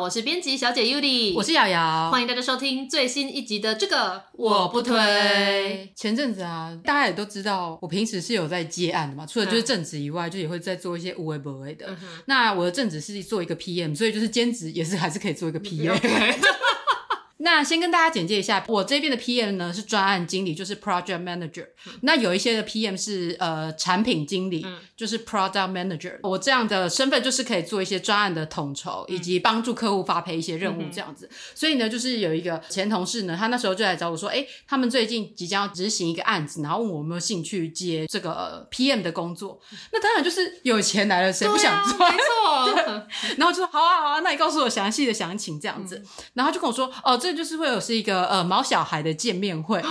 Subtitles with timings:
[0.00, 5.92] 我是编辑小姐 Yuli，我是瑶瑶，欢迎大家收听最新一集的这个我不推。
[5.94, 11.86] 前阵子啊，大家也都知道，我平时是有在接案的嘛，除了就是正职以外，就也会在做一些无为不为的。
[11.88, 15.94] 嗯、那我的正职是做一个 PM，所以就是兼职也是还是可以做一个 PM。
[17.38, 21.66] 那先跟大家简介一下，我这边的 PM 呢是专案经理，就是 Project Manager。
[21.86, 26.18] 嗯、那有一些的 PM 是呃产品经理，嗯、就是 Product Manager。
[26.22, 31.28] 我这样的身份就是可以做一些专案的统筹，嗯、以及帮助客户发配一些任务这样子。
[31.30, 39.60] 嗯、所以呢，就是有一个前同事呢，他那时候就来找我说，哎，他们最近即将要执行一个案子，然后问我有没有兴趣接这个 PM 的工作。
[39.92, 41.98] 那当然就是有钱来了，谁不想做？
[42.08, 43.04] 没错。
[43.36, 45.96] 然后就说好啊好啊，那你告诉我详细的详情这样子。
[45.96, 47.34] 嗯、然后就跟我说，哦，这。
[47.34, 49.82] 就是会有是一个呃毛小孩的见面会，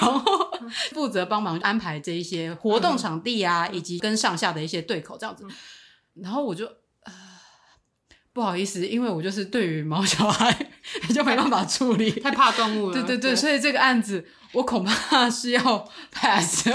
[0.00, 0.20] 然后
[0.90, 5.44] 负责帮忙安排这一些活动场地啊，以及跟上下的一些对口这样子。
[6.14, 6.66] 然后我就
[7.04, 7.12] 呃
[8.32, 10.70] 不好意思，因为我就是对于毛小孩
[11.14, 12.94] 就没办法处理，太怕动物了。
[12.94, 16.68] 对对对，对所以这个案子我恐怕 是要 pass。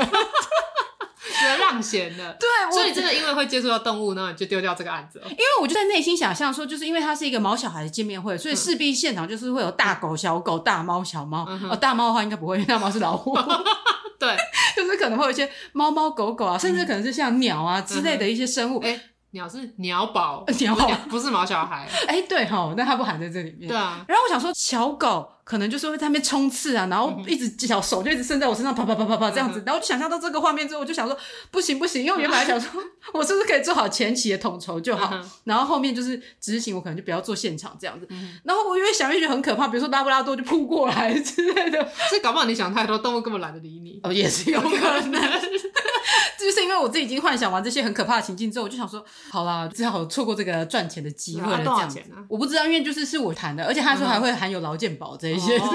[1.41, 5.27] 得让贤的，对，所以真的因为会接触到动物呢，就丢掉这个案子了。
[5.29, 11.45] 因为我就在内心想象说，就是因为它是一个毛小孩的见面会，所以势必现场就是会有大狗、小狗、大猫、小猫。
[11.49, 13.37] 嗯、哦，大猫的话应该不会，因为大猫是老虎。
[14.25, 14.37] 对，
[14.75, 18.79] 就是可能会有一些猫猫狗狗啊，甚至可能是像鸟啊之类的一些生物。
[18.79, 19.01] 哎、嗯，
[19.35, 21.85] 鸟是鸟宝，鸟宝不是毛小孩。
[22.07, 23.68] 哎，对哈，但它不含在这里面。
[23.68, 24.03] 对啊。
[24.07, 25.31] 然后我想说，小狗。
[25.46, 31.16] 可能就是会在那边冲刺啊，然后一直小手就一直伸在我身上，啪啪啪啪啪这样子，然后就想象到这个画面之后，我就想说
[31.51, 32.81] 不行不行，因为我原本还想说，
[33.13, 35.13] 我是不是可以做好前期的统筹就好，
[35.44, 38.07] 然后后面就是执行，我可能就不要做现场这样子。
[38.44, 44.00] 然后我越想越觉得很可怕，比如说拉布拉多就扑过来 之类的，所以搞不好你想太多，动物根本懒得理你。
[44.02, 45.22] 哦，也是有可能，
[46.39, 51.57] 就是因为我自己已经幻想完这些很可怕的情境之后，我就想说，好啦，只好错过这个赚钱的机会了。
[51.63, 55.59] 这样子，我不知道，因为就是是我谈的，而且他说还会含有劳健保这一些。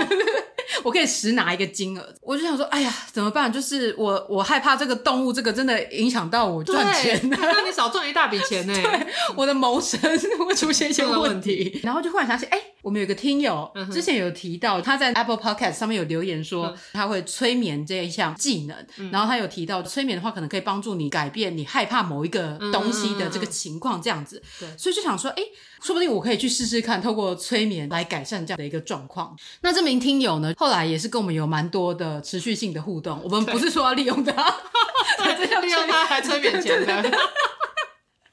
[0.82, 3.52] 我可以实拿一个金额，我就想说，哎呀，怎么办？
[3.52, 8.72] 就是我，我害怕这个动物，这个真的影响到我赚钱， 那你少赚一大笔钱呢。
[8.72, 9.06] 对，
[9.36, 10.00] 我的谋生
[10.46, 11.80] 会出现一些问题。
[11.82, 19.10] 然后就忽然想起，哎，我们有个听友之前有提到，他在 Apple Podcast 上面有留言说，他会催眠这一项技能。
[19.10, 24.42] 然后他有提到，催眠的话可能可以帮助你改变你害怕某一个东西的这个情况，这样子。
[24.58, 25.42] 对，所以就想说，哎，
[25.82, 29.36] 说不定我可以去试试看，透过催眠来改善这样的一个状况。
[29.62, 33.20] 那这名听友呢，后来也是跟我们有蛮多的持续性的互动。
[33.24, 34.32] 我们不是说要利用他，
[35.18, 37.10] 对，利用他来催眠前的。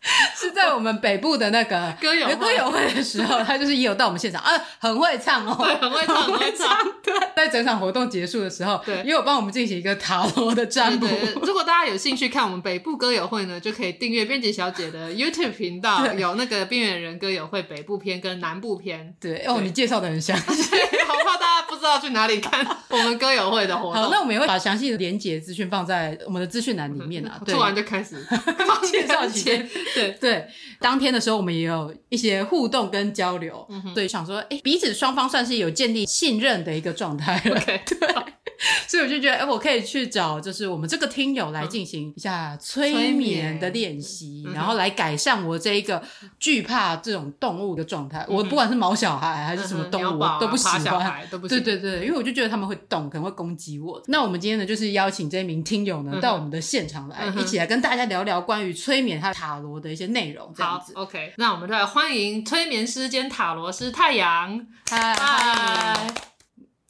[0.36, 6.78] 是在我们北部的那个歌友歌友会的时候，他就是也有到我们现场啊，很会唱哦，对，很会唱， 很会唱。
[7.04, 11.08] 对，在整场活动结束的时候，对，也有帮我们进行一个塔罗的占卜。
[11.42, 19.14] 如果大家有兴趣看我们北部歌友会呢，就可以订阅编辑小姐的 YouTube 频道，有那个边缘人歌友会北部篇跟南部篇。
[19.20, 20.76] 对哦，你介绍的很详细，
[21.18, 24.04] 好怕大家不知道去哪里看我们歌友会的活动。
[24.04, 27.40] 好，那我们也会把详细的连结资讯放在我们的资讯栏里面啊。
[27.46, 28.26] 做完就开始
[28.92, 30.18] 介绍前，对对。
[30.20, 30.48] 对，
[30.80, 37.60] 当天的时候我们也有一些互动跟交流，对，想说，哎，彼此双方算是有建立信任的一个状态了。
[37.66, 38.26] 对，好
[38.88, 46.04] 所以我就觉得，哎，我可以去找，就是我们这个听友来进行一下催眠的练习，嗯、然后来改善我这一个
[46.38, 48.26] 惧怕这种动物的状态。
[48.30, 51.28] 嗯、我不管是毛小孩还是什么动物，我都不喜欢。
[51.50, 54.00] 对对对，因为我就觉得他们会动，可能会攻击我。
[54.06, 60.28] 那我们今天呢，就是邀请这一名听友呢、到我们的现场来，嗯、一起来跟大家聊聊关于催眠还有塔罗的一些内容。
[60.28, 64.68] 内容这样子好，OK，那我们就来欢迎催眠师兼塔罗师太阳。
[64.90, 66.14] 嗨嗨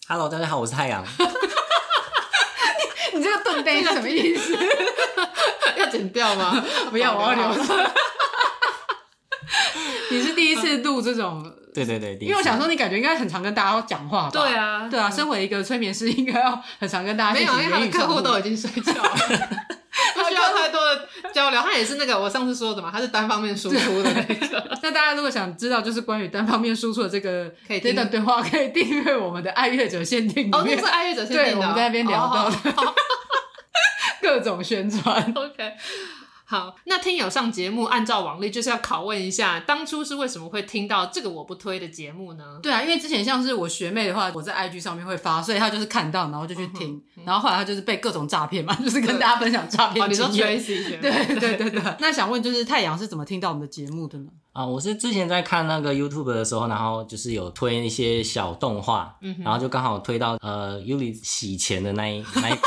[0.08, 1.04] ，Hello，大家好，我是太阳。
[1.04, 1.18] 你，
[3.20, 4.58] 你这个盾杯是什么意思？
[5.78, 6.64] 要剪掉吗？
[6.90, 7.92] 不要，我要留着。
[10.10, 11.54] 你是第一次录这种？
[11.86, 14.30] 对对对，因为我想说，你感觉应该很常跟大家讲话吧？
[14.32, 19.10] 对啊，对啊，身为一个催眠师，应该要很常跟大家没有，因为他的客户都已经睡觉了，
[20.16, 21.62] 不需要太多的交流。
[21.62, 24.78] 他也是那个我上次说的嘛，他是单方面输出的那个。
[24.82, 27.52] 那大家如果想知道就是关于单方面输出的这个
[27.82, 30.50] 这段对话，可以订阅我们的爱乐者限定。
[30.52, 32.56] 哦，是爱乐者限定，对，我们在那边聊到的
[34.22, 35.34] 各种宣传。
[35.36, 35.74] OK。
[36.50, 42.58] 好，那听友上节目，按照往例就是要拷问一下，当初是为什么会听到这个我不推的节目呢？
[42.64, 50.26] 对啊，因为之前像是我学妹的话，我在 IG 上面会发，所以她就是看到，然后就去听，嗯嗯、然后后来她就是被各种诈骗嘛，就是跟大家分享诈骗经验。
[50.26, 51.84] 哦，你说 Tracy 对对对对。
[52.00, 54.30] 那想问就是太阳是怎么听到我们的节目的呢？
[54.54, 62.58] 啊，我是之前在看那个 YouTube 的时候，然后就是有推一些小动画，嗯、然后就刚好推到呃 Yuli 洗钱的那一那一。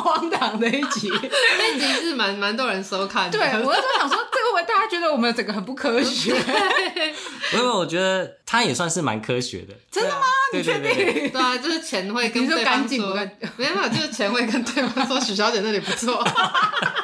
[0.00, 1.10] 荒唐的一集，
[1.58, 3.38] 那一集是蛮蛮多人收看的。
[3.38, 6.34] 对，我就想说，这个我大家觉得我们整个很不科学？
[7.52, 9.74] 没有我觉得他也算是蛮科学的。
[9.90, 10.26] 真的吗？
[10.52, 11.30] 你确定？
[11.30, 13.14] 对啊，就是钱会跟对方说，
[13.56, 16.24] 没有没有，就是钱会跟对方说，许小姐那里不错。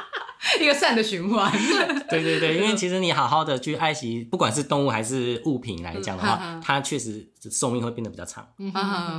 [0.65, 1.51] 一个善的循环。
[2.09, 8.47] 对对对，因为其实你好好的去爱惜，不管是动物还是物品来讲的话，它确实寿命会变得比较长。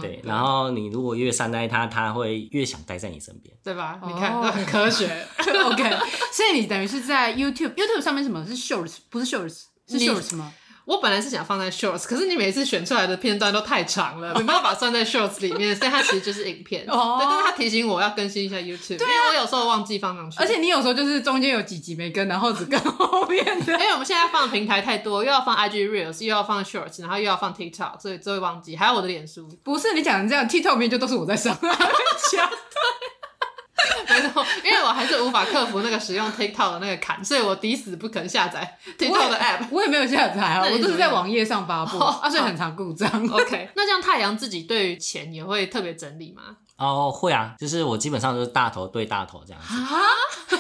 [0.02, 4.00] 对，然后你如果越善待它，它会越想待在你身边，对吧？
[4.06, 5.26] 你看，那很科学。
[5.40, 5.90] OK，
[6.32, 10.54] 所以你等于是在 YouTube，YouTube 上面什么是 Shorts，不是 Shorts，是 Shorts 吗？
[10.86, 16.86] 我本来是想放在 shorts，可是你每次选出来的片段都太长了，没办法算在 shorts 里面，所以它其实就是影片。
[16.88, 20.38] 哦，对，但是它提醒我要更新一下 YouTube，对啊，因为我有时候忘记放上去。
[20.40, 23.74] 而且你有时候就是中间有几集没跟，然后只跟后面的。
[23.80, 28.76] 因为我们现在放的平台太多，又要放 IG Reels，又要放 shorts，然后又要放 TikTok，所以就会忘记。
[28.76, 31.56] 还有我的脸书，不是你讲的这样，TikTok 里面就都是我在上。
[34.10, 39.82] 没错，因为我还是无法克服那个使用 TikTok 的那个坎，所以我抵死不肯下载 TikTok 的 App 我。
[39.82, 43.10] 我也没有下载啊，我都是在网页上发布，啊，所以很常故障。
[43.32, 46.44] OK，那这样太阳自己对于钱也会特别整理吗？
[46.78, 49.76] 哦，会啊，就是我基本上都是大头对大头这样子。
[49.76, 50.02] 啊，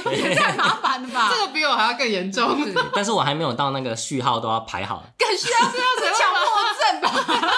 [0.11, 1.31] 也太麻烦了吧？
[1.31, 2.57] 这个比我还要更严重。
[2.93, 5.03] 但是我还没有到那个序号都要排好。
[5.17, 6.41] 更需要是要强迫
[6.79, 7.53] 症吧？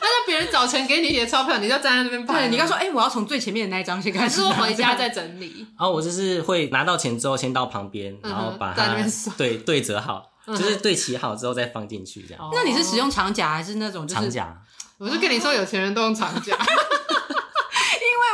[0.00, 2.40] 那别人早晨给你写钞票，你就站在那边拍。
[2.40, 4.40] 对，你刚说，哎、欸，我要从最前面的那一张先开始。
[4.40, 5.66] 说回家再整理。
[5.78, 8.96] 然后我就是会拿到钱之后，先到旁边，然后把它
[9.36, 12.50] 对对折好，就是对齐好之后再放进去这样。
[12.52, 14.62] 那你是使用长夹还是那种就是长夹？
[14.98, 16.56] 我就跟你说，有钱人都用长夹。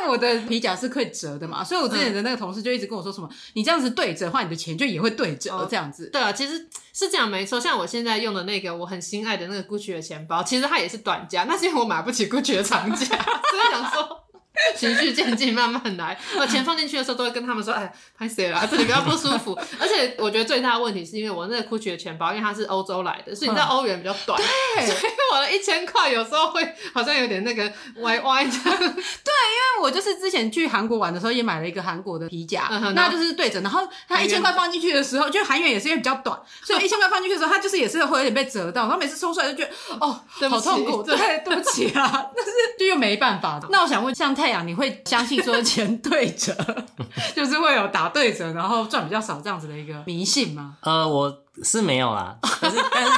[0.07, 6.09] 我的皮夹是可以折的嘛，所以我之前的那个同事就一直跟我说什么，你这样子对折的话，你的钱就也会对折这样子。
[6.11, 7.61] 对啊，其实是这样没错。
[7.61, 14.26] 像我现在用的那个我很心爱的那个 Gucci 的钱包，其实它也是短夹，那是因为我买不起 Gucci 的长夹， 所以想说。
[14.77, 16.19] 循序渐进，慢慢来。
[16.39, 24.41] 我钱放进去的时候，都会跟他们说：“哎，拍谁啦，这里比较不舒服。”而且我觉得最大的问题是因为我那个 Gucci 的钱包，因为它是欧洲来的，所以你知道欧元比较短，
[24.77, 28.79] 对，所以我的一千块有时候会好像有点那个歪歪这样。
[28.79, 33.61] 对，因为我就是之前去韩国玩的时候，也买了一个韩国的皮夹，那就是对折。
[33.61, 38.83] 然后它一千块放进去的时候，就韩元也是因为比较短，所以一千块放进去的时候，它就是也是会有点被折到。
[38.83, 39.71] 然后每次抽出来就觉得
[40.01, 43.61] 哦，好痛苦，对，对不起啊， 但是就又没办法。
[43.71, 46.55] 那我想问，像太阳，你会相信说钱对折，
[47.35, 50.77] 就是会有打对折，然后赚比较少这样子的一个迷信吗？
[50.83, 53.11] 呃，我是没有啦，可是 但是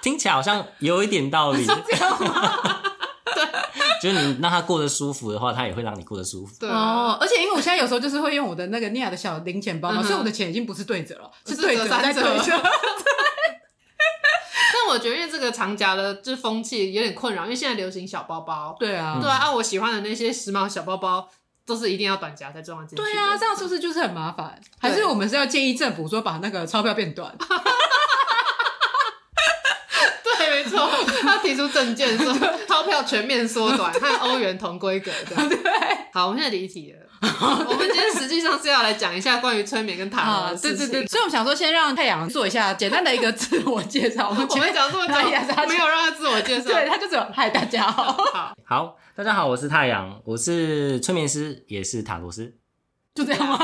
[0.00, 1.66] 听起来好像有一点道理。
[1.66, 2.60] 这样吗？
[3.34, 3.44] 对，
[4.02, 6.54] 就是你让他过得舒服的话，他也会让你过得舒服。
[6.58, 12.58] 对哦，而且因为我现在有时候就是会用我的那个尼亚的小零钱包嘛，嗯、所以我的钱已经不是对折了，是对折在对折。
[14.88, 18.74] 但我觉得因为这个长夹的这风气有点困扰，因为现在流行小包包。
[18.80, 21.28] 对啊，对啊，啊我喜欢的那些时髦小包包
[21.66, 23.02] 都是一定要短夹才装得进去。
[23.02, 24.58] 对啊，这样是不是就是很麻烦？
[24.80, 27.36] 还是我们是要建议政府说把那个钞票变短？
[30.24, 30.88] 对，没错，
[31.20, 32.32] 他提出政见说
[32.66, 35.36] 钞票全面缩短，和欧元同规格的。
[35.54, 35.58] 对，
[36.14, 37.07] 好，我们现在离题了。
[37.68, 40.78] 我们今天实际上是要来讲一下关于催眠跟塔罗的事情。
[40.78, 44.28] 对对对，所以我们想说，先让太阳做一下简单的一个自我介绍。
[44.30, 45.14] 我们前面讲这么久，
[45.68, 52.54] 没有让他自我介绍， 对，他就只有嗨，大家好，好，好，大家好，我是太阳，我是催眠师，也是塔罗师，
[53.16, 53.58] 就这样吗？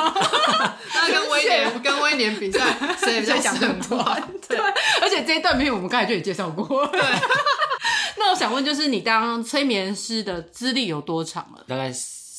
[0.92, 4.02] 那跟威廉跟威廉比赛，谁比较讲很多？
[4.48, 4.58] 对，
[5.00, 6.84] 而且这一段没有，我们刚才就也介绍过。
[6.88, 7.00] 对，
[8.16, 11.64] 那我想问，就是你当催眠师的资历有多长了？
[11.68, 11.92] 大概。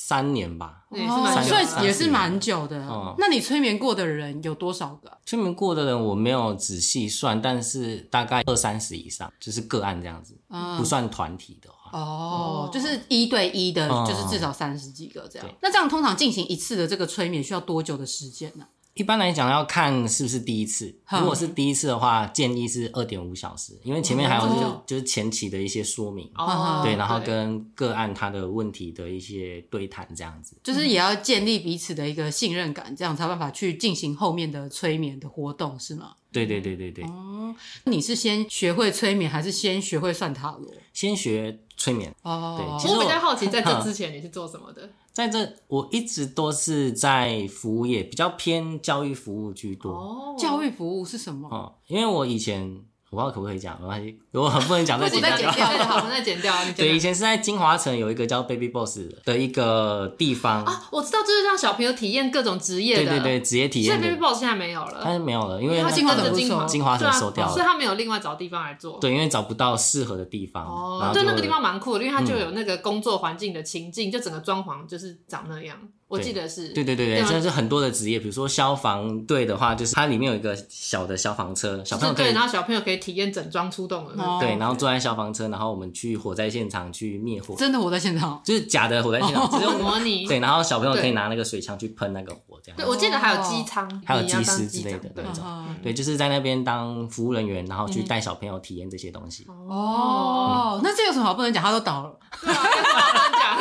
[0.07, 2.77] 三年吧，哦，所以也是蛮久的。
[2.87, 5.11] 嗯，那你催眠过的人有多少个？
[5.25, 10.37] 催眠过的人我没有仔细算，但是大概二三十以上，就是个案这样子，
[10.77, 11.97] 不算团体的话。
[11.97, 15.47] 哦，就是一对一的，就是至少三十几个这样。
[15.59, 18.67] 那这样通常进行一次的这个催眠需要多久的时间呢？
[18.95, 36.13] 一般来讲要看是不是第一次，如果是第一次的话，建议是二点五小时，因为前面还有就是就是前期的一些说明，哦，对，然后跟个案他的问题的一些对谈这样子，就是也要建立彼此的一个信任感，这样才有办法去进行后面的催眠的活动，是吗？
[36.31, 37.03] 对对对对对。
[37.03, 40.73] 哦，你是先学会催眠，还是先学会算塔罗？
[40.93, 42.13] 先学催眠。
[42.23, 44.89] 哦，对，其实我比较好奇，在这 之前你是做什么的？
[45.13, 49.91] 在这，我一直都是在服务业，比较偏教育服务居多。
[49.91, 51.47] 哦，教育服务是什么？
[51.49, 52.83] 哦，因为我以前。
[53.15, 55.37] 我不知道可不可以讲，没关系，如果不能讲再剪掉。
[55.37, 56.53] 剪掉好，我们再剪掉。
[56.75, 63.11] 对，以前是在金华城有一个叫 Baby Boss 的一个地方啊，我知道，就是让小朋友体验各种职业的。
[63.11, 63.93] 对对对，职业体验。
[63.93, 66.33] 现在 Baby Boss 现在没有了，但是没有了，因为他金华城
[66.67, 68.99] 金华城收掉了，所以他没有另外找地方来做。
[68.99, 70.65] 对，因为找不到适合的地方。
[70.65, 75.77] 哦，对，那个地方蛮酷的，因为它就有那个工作环境的情境，就整个装潢就是长那样。
[76.07, 92.77] 我记得是，对对对对，真的是很多的职业，比如说消防队的话，就是它里面有一个小的消防车，小朋友可以，然后小朋友可以体验整装出动的，对，然后坐在消防车，然后我们去火灾现场去灭火，真的火灾现场，就是假的火灾现场，只有模拟，对，然后小朋友可以拿那个水枪去喷那个火，这样。
[92.77, 95.43] 对，我记得还有机舱，还有机师之类的那种，
[95.81, 99.47] 对，就是在那边当服务人员，然后去带小朋友体验这些东西。
[99.67, 101.63] 哦，那这有什么好不能讲？
[101.63, 102.77] 他都倒了，对啊，不
[103.17, 103.57] 能讲。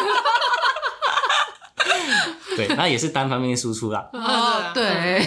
[2.57, 4.09] 对，那也是单方面输出啦。
[4.13, 5.27] 哦，对，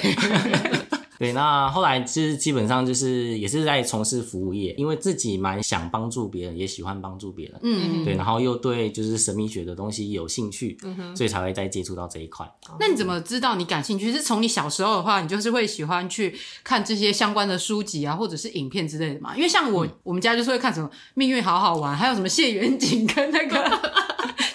[1.18, 7.60] 对，那后来其实基本上就是也是在从事服务业，因为自己蛮想帮助别人，也喜欢帮助别人。
[7.64, 12.48] 嗯，对，然后又对就是神秘学的东西有兴趣，嗯哼，所以才会再接触到这一块。
[12.80, 14.12] 那你怎么知道你感兴趣？
[14.12, 19.36] 是从你小时候的话，你就是会喜欢去看这些相关的书籍啊，或者是影片之类的嘛？
[19.36, 23.58] 因为像我，嗯、我们家就是会看什么《命运好好玩》，还有什么谢远景跟那个。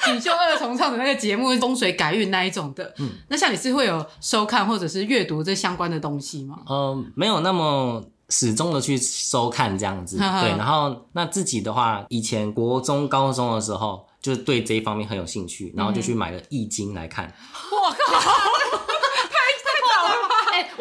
[0.04, 6.51] 锦绣二重唱的那个节目，风水改运那一种的，嗯，那像你是会有收看或者是阅读这相关的东西吗？
[6.66, 10.56] 呃，没有那么始终的去收看这样子，对。
[10.56, 17.32] 然后那自己的话，以前国中、高中的时候，就对这一方面很有兴趣，然后就去买了《易经》来看。
[17.70, 18.81] 我靠！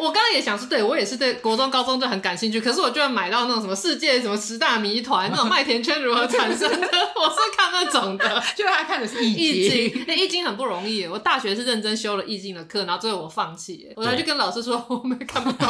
[0.02, 9.44] 我刚刚也想说，对我也是对国中、高中就很感兴趣，可是我居然买到那种什么世界什么十大谜团，那种麦田圈如何产生的，我是看那种的， 就他看的是易经。
[9.44, 11.06] 易经，那易经很不容易。
[11.06, 15.68] 我大学是认真修了易经的课，然后最后我放弃，我才去跟老师说我们看不懂。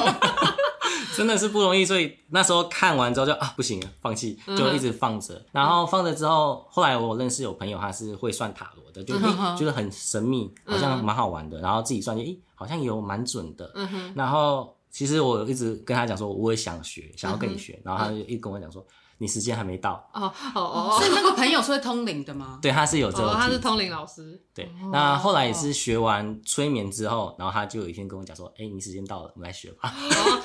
[1.15, 5.35] 真的是不容易，所以那时候看完之后就啊不行了，放弃，就一直放着。
[5.35, 11.61] 嗯、然后放着之后，后来我认识有朋友，他是会算塔罗的，就觉得、嗯、很神秘，好像蛮好玩的。
[11.61, 13.71] 然后自己算就，诶好像有蛮准的。
[13.75, 17.81] 嗯、哼然后其实我一直跟他讲说，我也想学，想要跟你学。
[17.85, 18.87] 然后他就一跟我讲说。
[19.19, 22.59] 你时间还没到哦哦哦， 是那个朋友是会通灵的吗？
[22.61, 24.43] 对，他是有这个，他是通灵老师。
[24.53, 29.95] 对，那后来也是学完催眠之后，然后他就有一天跟我讲说：“哎，你时间到了，我们来学吧。”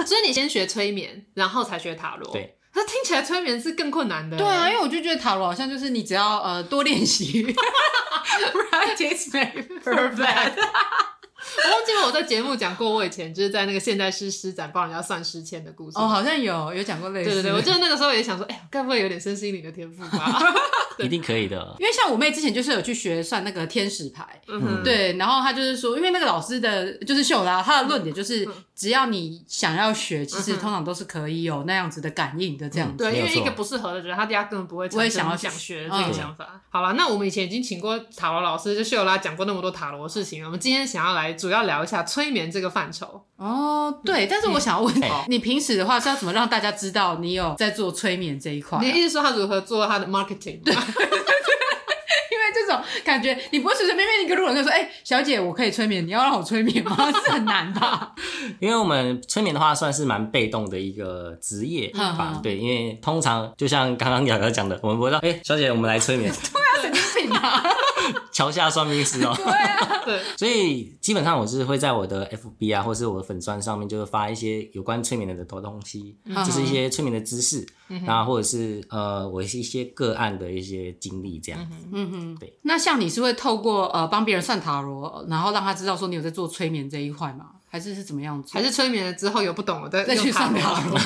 [0.05, 2.31] 所以你先学催眠，然后才学塔罗。
[2.31, 4.37] 对，那听起来催眠是更困难的。
[4.37, 7.43] 对啊，因为我就觉得塔罗好像就是你只要呃多练习，
[8.69, 10.53] practice makes perfect。
[11.65, 15.97] 我忘记了我在节目讲过，我以前就是在那个现代诗诗展帮人家算诗签的故事。
[15.97, 17.29] 哦，好像有有讲过类似。
[17.29, 20.39] 对对对，我记得那个时候也想说，哎、欸，该不会有点身心灵的天赋吧？
[20.99, 21.75] 一定可以的。
[21.79, 33.03] 因为像我妹之前就是有去学算那个天使牌，嗯哼，对，然后她就是说，因为那个老师的就是秀拉，她的论点就是，只要你想要学，其实通常都是可以有那样子的感应的这样子。
[33.03, 36.59] 对，因为一个不适合的人，他第二根本不会不会想要想学这个想法。
[36.69, 43.23] 好了，那我们以前已经请过塔罗老师，就秀拉讲过那么多塔罗的事情，我们今天想要来主要聊一下催眠这个范畴。
[43.37, 48.79] 哦，对，但是我想要问你，你平时的话是要怎么让大家知道你有在做催眠这一块？
[48.81, 50.61] 你意思说他如何做他的 marketing？
[50.63, 50.75] 对。
[52.53, 58.13] 这种感觉，你不会随随便便一个路人就说：“哎、欸，小姐，我可以催眠，你要让我催眠吗？” 是很难吧？
[58.59, 62.39] 因为我们催眠的话，算是蛮被动的一个职业 吧。
[62.43, 66.29] 对，因为通常就像刚刚瑶瑶讲的，我们不会说：“哎、欸，小姐，我们来催眠。
[66.51, 67.63] ”对啊，神经病啊！
[68.31, 69.33] 桥下算命师哦。
[69.37, 70.21] 对啊，对。
[70.37, 77.65] 所以基本上我是会在我的 FB 啊，或是我的粉钻上面，就是发一些有关催眠的的东西，嗯、就是一些催眠的知识，
[78.05, 81.77] 然后、或者是呃，我一些个案的一些经历这样子。
[81.91, 82.57] 嗯哼，对。
[82.63, 87.51] 那像你是会透过呃帮别人算塔罗，然后让他知道说你有在做催眠这一块吗？
[87.69, 88.51] 还是是怎么样子？
[88.53, 90.97] 还是催眠了之后有不懂了再再去算塔罗？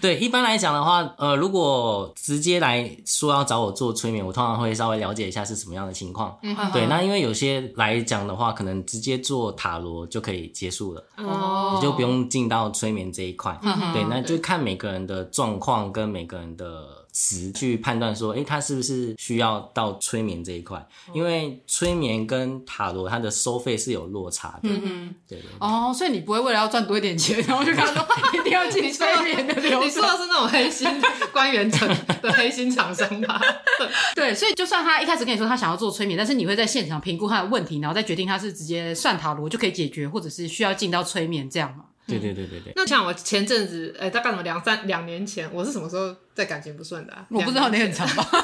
[0.00, 6.36] 对，一般来讲的话，呃，如果直接来说要找我做催眠，我通常会稍微了解一下是什么样的情况。
[6.42, 13.58] 嗯、哼对，那因为有些来讲的话，可能直接做塔罗就可以结束了，哦，你就不用进到催眠这一块。
[13.62, 20.84] 嗯、哼对，那就看每个人的状况跟每个人的值去判断说，哎、欸，他是不是需要到催眠这一块？
[21.12, 24.68] 因为催眠跟塔罗它的收费是有落差的。
[24.70, 25.38] 嗯嗯，对。
[25.60, 29.86] 哦，所以你不会为了要赚多一点钱，然后就跟他说一定要进催眠的流程。
[29.86, 30.88] 你说的是那种黑心
[31.32, 31.88] 官员层
[32.22, 33.40] 的黑心厂商吧？
[34.16, 41.84] 对，所以就算他一开始跟你说他想要做催眠，但是你会在现场评估他的问题，然后再决定他是直接算塔罗就可以解决，或者是需要进到催眠这样吗？
[42.06, 42.72] 对对对对对。
[42.76, 47.24] 那像我前阵子，哎、欸，大概什么两三两年前，我是什么时候在感情不顺的、啊？
[47.30, 48.26] 我不知道你很长吧？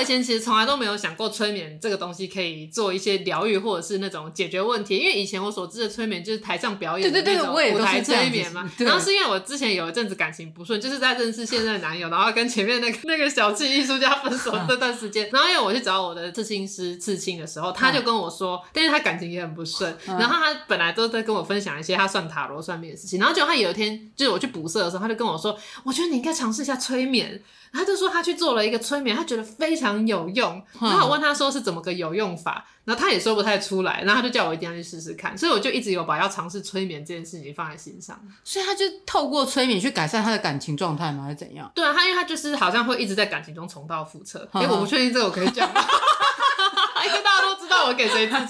[0.00, 8.68] 我以前其实从来都没有想过催眠这个东西可以做一些疗愈或者是那种解决问题，因为以前我所知的催眠就是台上表演的那种舞台催眠嘛。
[8.78, 15.28] 然后是因为我之前有一阵子感情不顺，就是在认识现任男友，然后跟前面那个那个小气艺术家分手这段时间。
[15.30, 25.54] 然后因为我去找我的刺青师刺青的时候，他就跟我说，但是他感情也很不顺，然后他本来都在跟我分享一些他算塔罗算命的事情，然后结果他有一天就是我去补色的时候，他就跟我说，
[25.84, 27.42] 我觉得你应该尝试一下催眠。
[27.72, 30.62] 他就说他去做了一个催眠，他觉得非常有用。
[30.80, 34.02] 然后我问他说是怎么个有用法，然后他也说不太出来。
[34.02, 35.36] 然后他就叫我一定要去试试看。
[35.38, 38.20] 所以我就一直有把要尝试催眠这件事情放在心上。
[38.42, 41.24] 所以他就透过催眠去改善他的感情状态吗？
[41.24, 41.70] 还是怎样？
[41.74, 44.48] 对啊，他因为他就是好像会一直在感情中重蹈覆辙。
[44.54, 45.80] 因为我不确定这个我可以讲吗？
[47.06, 48.48] 因为大家都知道我给谁刺青。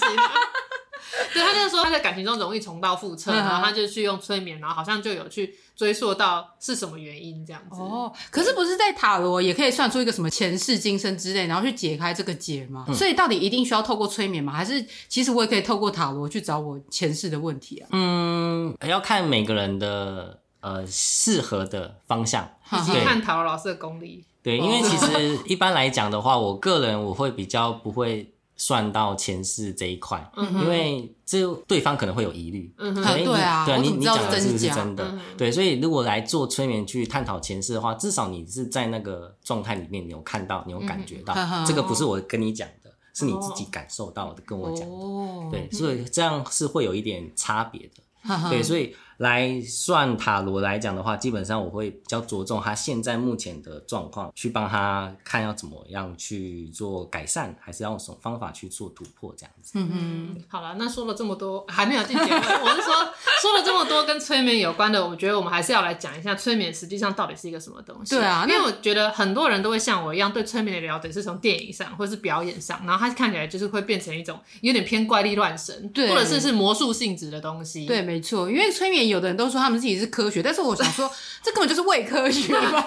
[1.33, 5.55] 对，他就是说他在感情中容易重蹈覆辙，然后他就去用催眠，然后好像就有去。
[5.73, 12.85] 追溯到是什么原因这样子哦，可是不是在塔罗也可以算出一个什么前世今生之类，然后去解开这个结吗？
[12.87, 14.53] 嗯、所以到底一定需要透过催眠吗？
[14.53, 17.89] 还是其实我也可以透过塔罗去找我前世的问题啊？
[17.93, 24.23] 嗯，要看每个人的呃适合的方向，以及看塔罗老师的功力。
[24.43, 28.31] 对，因为其实一般来讲的话，我个人我会比较不会。
[28.61, 35.03] 算到前世这一块，嗯、因为这对方可能会有疑虑，嗯哼，对啊，对啊，你你讲的是不是真的？
[35.03, 41.33] 嗯、对，所以如果来做催眠去探讨前世的话，至少你是在那个状态里面，你有看到，你有感觉到，
[41.65, 48.95] 这个不是我跟你讲的，哦、是你自己感受到的，跟我讲的，哦、对，所以这样是会有一点差别的，嗯、对，所以。
[49.21, 59.73] 来算塔罗来讲的话，基本上我会比较着重他现在目前的状况，去帮他看要怎么样去做改善，还是要用什么方法去做突破这样子。
[59.75, 62.41] 嗯嗯，好了，那说了这么多，还没有进结论。
[62.41, 62.93] 我是说，
[63.41, 68.15] 说了这么多跟催眠有关的，我觉得我们还是要来讲一下催眠实际上到底是一个什么东西。
[68.15, 77.85] 对啊，因为我觉得很多人都会像我一样，对催眠的了解是从电影上或者是表演上，然后它看起来就是会变成一种有点偏怪力乱神，对，或者是是魔术性质的东西。
[77.85, 79.91] 对，没错，因为催眠有的人都说他们自己。
[80.01, 81.07] 是科学，但是我想说，
[81.43, 82.83] 这根本就是伪科学吧。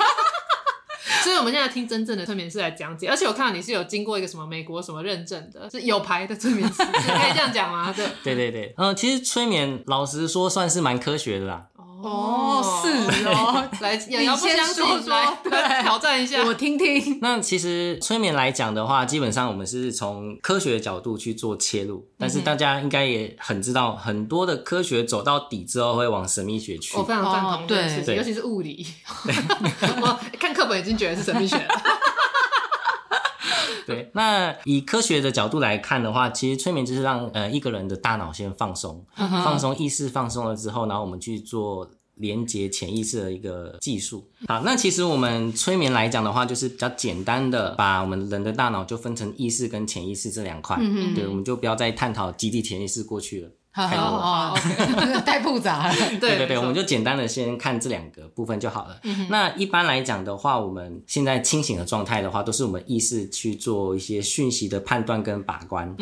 [1.22, 7.94] 所以我们现在听真正的催眠师来讲解，而且我看到你是有经过一个什么美国什么认证的，是有牌的催眠师， 可以这样讲吗？
[7.96, 11.66] 对，对对对，嗯，其实催眠老实说算是蛮科学的啦。
[12.10, 15.08] 哦，是哦， 来，你先说说，
[15.50, 17.18] 来挑战一下，我听听。
[17.22, 26.96] 那其实催眠来讲的话，基本上我们是从科学的角度去做切入，但是大家应该也很知道，很多的科学走到底之后会往神秘学去。
[26.96, 28.86] 我非常赞同，对，尤其是物理。
[30.02, 31.68] 我看课本已经觉得是神秘学了。
[33.86, 44.28] 对，那以科学的角度来看的话，其实催眠就是让呃一个人的大脑先放松，放松意识放松了之后，然后我们去做连接潜意识的一个技术。
[44.46, 50.76] 好，那其实我们催眠来讲的话，就是比较简单的把我们人的大脑就分成意识跟潜意识这两块。
[50.80, 51.14] 嗯嗯。
[51.14, 53.50] 对，我们就不要再探讨集体潜意识过去了。
[53.74, 54.54] 太多了，
[55.26, 55.94] 太复杂了。
[56.20, 59.00] 对对对，我们就简单的先看这两个部分就好了。
[59.28, 65.92] 那一般来讲的话，我们现在清醒的状态的话，都是我们意识去做一些讯息的判断跟把关。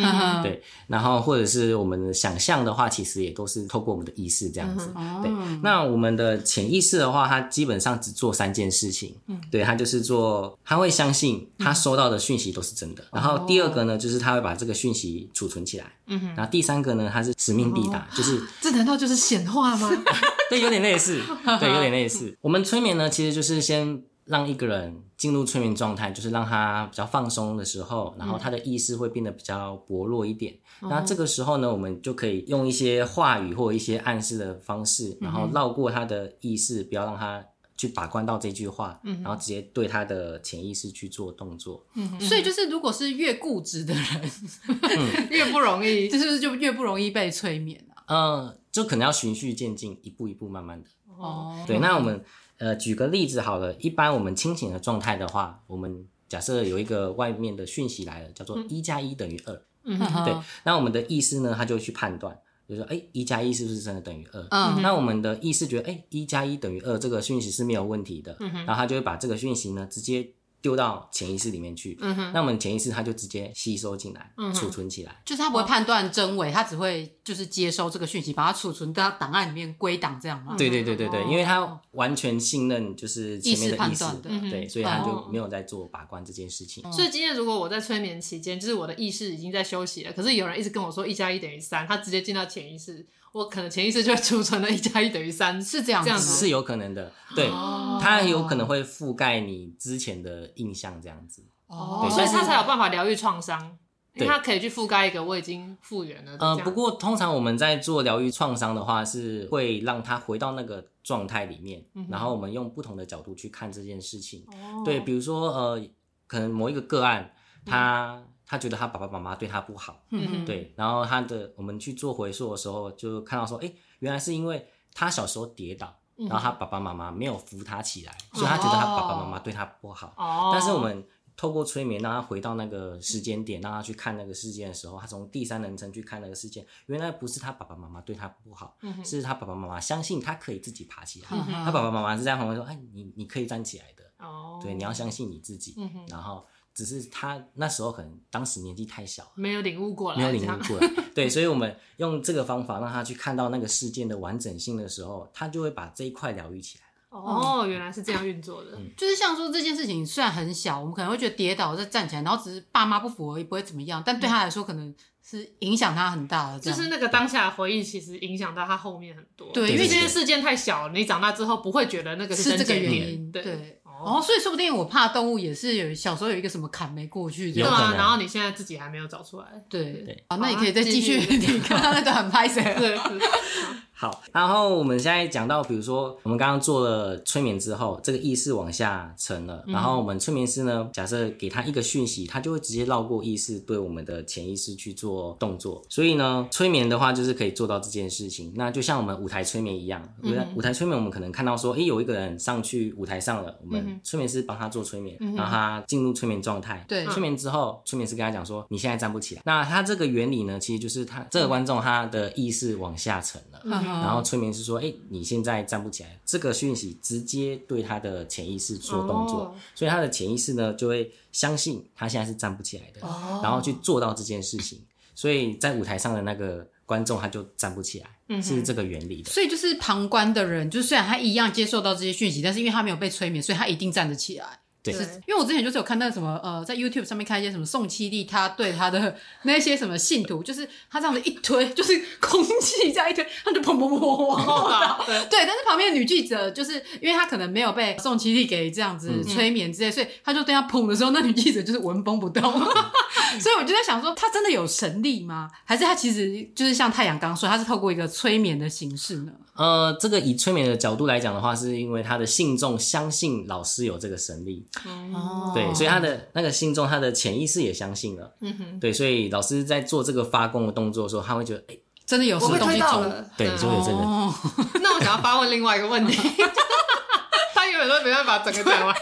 [0.42, 4.92] 对，然后或者是我们的想象的话，其实也都是透过我们的意识这样子。
[5.22, 5.32] 对，
[5.62, 9.16] 那我们的潜意识的话，它基本上只做三件事情。
[9.50, 13.02] 对，它就是做，它会相信它收到的讯息都是真的。
[13.10, 15.86] 然后第二个呢，就是它会把这个讯息储存起来。
[16.08, 17.61] 嗯然后第三个呢，它是使命。
[17.70, 19.90] 必达就是，这难道就是显化吗？
[20.48, 21.20] 对，有点类似，
[21.60, 22.34] 对，有点类似。
[22.40, 30.54] 我们催眠呢，其实就是先让一个人进入催眠状态，就是让他比较放松的时候，然后他的意识会变得比较薄弱一点。
[30.80, 37.44] 嗯、那这个时候呢，我们就可以用一些话语或一些暗示的方式，然后绕过他的意识，不要让他。
[37.76, 41.84] 去把关到这句话，嗯、然后直接对他的潜意识去做动作。
[41.94, 44.30] 嗯、哼所以就是，如果是越固执的人，
[44.68, 48.04] 嗯、 越不容易， 就是就越不容易被催眠啊。
[48.08, 50.88] 嗯，就可能要循序渐进，一步一步慢慢的。
[51.18, 52.24] 哦，对，那我们
[52.58, 59.62] 呃举个例子好了，一般我们清醒的状态的话，我们假设有一个外面的讯息来了，叫做一加一等于二。
[59.84, 62.38] 嗯哼，对，那我们的意识呢，他就去判断。
[62.68, 64.46] 就说，哎，一加一是不是真的等于二？
[64.50, 68.36] 嗯，那我们的意识觉得，哎，一加一等于二，这个讯息是没有问题的。
[68.40, 70.32] 嗯哼，然后他就会把这个讯息呢直接。
[70.62, 80.54] 丢到潜意识里面去，嗯哼，那我们潜意识它就直接吸收进来，嗯，储存起来，就是他不会判断真伪，他只会就是接收这个讯息，把它储存到档案里面归档这样吗？
[80.58, 84.04] 对对对对对，因为他完全信任就是前面的意识，
[84.50, 86.82] 对，所以他就没有在做把关这件事情。
[86.92, 93.06] 所以今天如果我在催眠期间，就是我的意识已经在休息了，可是有人一直跟我说一加一等于三，他直接进到潜意识。
[93.32, 97.10] 我可能潜意识就会储存了一加一等于三，是这样子，这样子是有可能的。
[97.34, 101.42] 对，哦、它有可能会覆盖你之前的印象，这样子。
[101.66, 103.78] 哦，所以他才有办法疗愈创伤，
[104.14, 106.36] 因为它可以去覆盖一个我已经复原了。
[106.38, 114.44] 呃，不过通常我们在做疗愈创伤的话，是会让他回到那个状态里面，嗯、然后我们用不同的角度去看这件事情。
[114.48, 115.82] 哦，对，比如说呃，
[116.26, 118.16] 可能某一个个案，他。
[118.16, 130.12] 嗯他觉得他爸爸妈妈对他不好，嗯，对，然后他的我们去做回溯的时候，就看到说，哎，原来是因为他小时候跌倒，然后他爸爸妈妈没有扶他起来，所以他觉得他爸爸妈妈对他不好。
[130.18, 131.02] 哦，但是我们
[131.42, 141.26] 透过催眠让他回到那个时间点，让他去看那个事件的时候，他从第三人称去看那个事件，原来不是他爸爸妈妈对他不好，是他爸爸妈妈相信他可以自己爬起来。
[141.64, 144.24] 他爸爸妈妈是在旁边说，哎，你你可以站起来的。
[144.24, 145.74] 哦，对，你要相信你自己。
[146.08, 146.46] 然后。
[146.74, 150.88] 只是他那时候可能当时年纪太小，没有领悟过来，没有领悟过来。
[151.14, 156.84] 对，所以我们用这个方法让他去看到那个事件的完整性的时候，他就会把这一块疗愈起来。
[157.12, 158.70] 哦，原来是这样运作的。
[158.76, 166.58] 嗯，就是像说这件事情虽然很小，我们可能会觉得跌倒再站起来，然后只是爸妈不扶也不会怎么样，但对他来说可能是影响他很大的。
[166.58, 169.50] 就是那个当下的回忆，其实影响到他后面很多。
[169.52, 173.30] 对，因为这件事件太小，你长大之后不会觉得那个是这个原因。
[173.30, 173.78] 对。
[174.04, 182.98] 哦，所以说不定我怕动物也是有小时候有一个什么坎没过去，对啊，然后你现在自己还没有找出来，对对，啊，那你可以再继续， 你看他那个很拍谁，对。
[184.02, 195.80] 好，然后我们现在讲到，比如说我们刚刚做了催眠之后，这个意识往下沉了，然后我们催眠师呢，假设给他一个讯息，他就会直接绕过意识，对我们的潜意识去做动作。
[195.88, 198.52] 所以呢，催眠的话就是可以做到这件事情。
[198.56, 206.84] 那就像我们舞台催眠一样，舞台舞台催眠，我们可能看到说，哎，有一个人上去舞台上了，我们催眠师帮他做催眠，让他进入催眠状态。
[206.88, 209.42] 对，催眠之后，催眠师跟他讲说，你现在站不起来。
[209.44, 213.91] 那他这个原理呢，其实就是他这个观众他的意识往下沉了。
[214.00, 224.80] 然后催眠师说：“哎，你现在站不起来。”这个讯息直接对他的潜意识做动作，哦、所以他的潜意识呢就会相信他现在是站不起来的，哦、然后去做到这件事情。
[225.14, 229.30] 所以在舞台上的那个观众他就站不起来，嗯、是这个原理的。
[229.30, 234.58] 所以就是旁观的人，就虽然他一样接受到这些讯息，但是因为他没有被催眠，所以他一定站得起来。
[234.82, 234.92] 对，
[235.26, 245.04] 因为我之前就是有看到什么呃，在 YouTube 上面看一些什么宋七力，他对他的 那些什么信徒，就是他这样子一推， 就是空气这样一推，他就砰砰砰砰往后倒。
[245.06, 252.42] 对，但是旁边的女记者就是因为他可能没有被宋七力给这样子催眠之类，所以他就对他砰的时候，那女记者就是纹风不动。
[253.40, 255.48] 所以我就在想说，他真的有神力吗？
[255.64, 259.32] 还是他其实就是像太阳刚说，他是透过一个催眠的形式呢？
[259.54, 264.66] 呃，这个以催眠的角度来讲的话，是因为他的信众相信老师有这个神力。
[265.14, 268.34] 哦，对，所以他的那个信中，他的潜意识也相信了。
[268.40, 273.98] 嗯哼，对，所以老师在做这个发功的动作的时候，他会觉得，哎，真的有什么东西走了，对，就会有这个。
[274.80, 276.16] 那我想要发问另外一个问题，
[277.54, 278.96] 他永远都没办法整个讲完。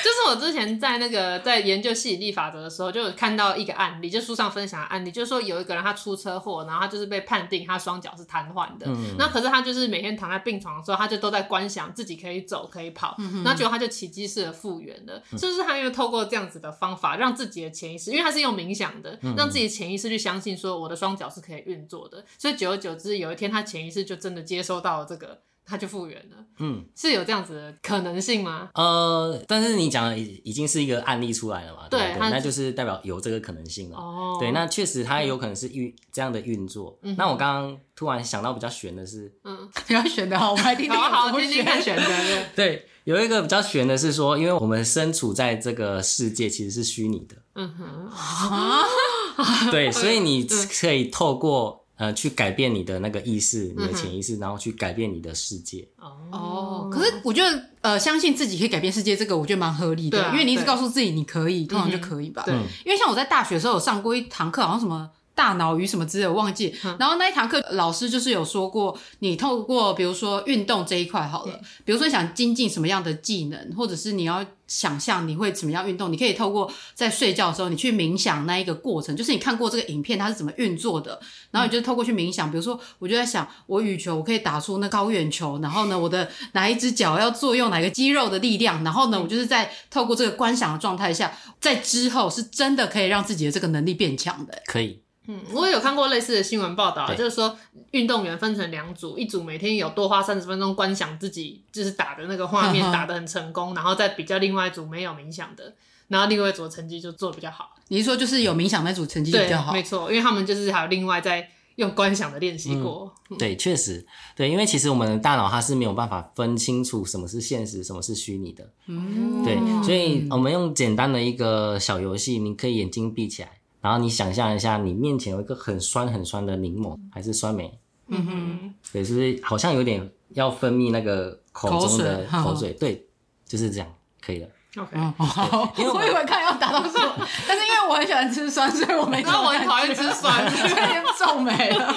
[0.04, 8.86] 就是我之前在那个在研究吸引力法则的时候，就有看到一个案例，就书上分享的案例，就是说有一个人他出车祸，然后他就是被判定他双脚是瘫痪的。
[8.86, 15.22] 嗯、那可是他就是每天躺在病床的时候，他就都在观想自己可以走可以跑，嗯、哼然后结果他就奇迹式的复原了。
[15.32, 25.40] 是不是他因为透过这样子的方法，让自己的潜意识，因为他是用冥想的，让自己的潜意识去相信说我的双脚是可以运作的，所以久而久之，有一天他潜意识就真的接收到了这个。
[25.70, 28.68] 他就复原了，嗯，是有这样子的可能性吗？
[28.74, 33.96] 呃，但是你讲的已已经是一个案例出来了嘛，对，那就是代表有这个可能性了。
[33.96, 36.98] 哦，对，那确实它也有可能是运这样的运作。
[37.02, 39.56] 嗯、那我刚刚突然想到比较悬的是，嗯，
[39.86, 42.02] 比较玄的好，我们来听听好好听听看玄的。
[42.56, 48.82] 对，有一个比较悬的是说，因为我们身处在这个世界其实是虚拟的，嗯哼，啊，
[49.70, 50.44] 对，所以你
[50.80, 51.79] 可以透过。
[52.00, 55.86] 呃，去改变你的那个意识，你的潜意识，然后去改变你的世界。
[55.98, 62.42] 哦，可是我觉得，呃，相信自己可以改变世界，这个我觉得蛮合理的，因为你一直告诉自己你可以，通常就可以吧。
[62.46, 62.54] 对，
[62.86, 66.74] 因为像我在大学的时候有上过一堂课，好像什么大脑与什么之类，我忘记。
[66.84, 81.18] 嗯、然后那一堂课老师就是有说过，你透过比如说运动这一块好了，嗯、比如说想精进什么样的技能，或者是你要想象你会怎么样运动，你可以透过在睡觉的时候，你去冥想那一个过程，就是你看过这个影片它是怎么运作的，
[81.50, 82.50] 然后你就透过去冥想。
[82.50, 95.00] 嗯、比如说，我就在想，我羽球我可以打出那高远球，然后呢，我的哪一只脚要作用哪个肌肉的力量，然后呢，我就是在透过这个观想的状态下，在之后是真的可以让自己的这个能力变强的，可以。
[95.30, 97.56] 嗯，我也有看过类似的新闻报道，就是说
[97.92, 105.72] 运动员分成两组，一组每天有多花三十分钟观想自己就是打的那个画面打的很成功， 然后再比较另外一组没有冥想的，
[106.08, 107.76] 然后另外一组的成绩就做得比较好。
[107.88, 109.72] 你是说就是有冥想那组成绩比较好？
[109.72, 113.12] 没错，因为他们就是还有另外在用观想的练习过。
[113.30, 118.68] 嗯、对，确实，对，因为其实我们的大脑它是没有办法分清楚什么是现实，什么是虚拟的。
[118.86, 123.59] 嗯，对，所以我们用简单的一个小游戏，你可以眼睛闭起来。
[123.80, 127.78] 然后你想象一下，你面前有一个很酸很酸的柠檬，还是酸梅？
[128.08, 132.42] 嗯哼，对，是不是好像有点要分泌那个口中的口水？
[132.42, 133.06] 口水对，
[133.46, 133.88] 就是这样，
[134.20, 134.48] 可以了。
[134.76, 139.22] OK，好，因为我 以为看要达到什么，但是因为我很喜欢吃酸，所以我没。
[139.22, 141.94] 那我很讨厌吃酸，有点皱眉了。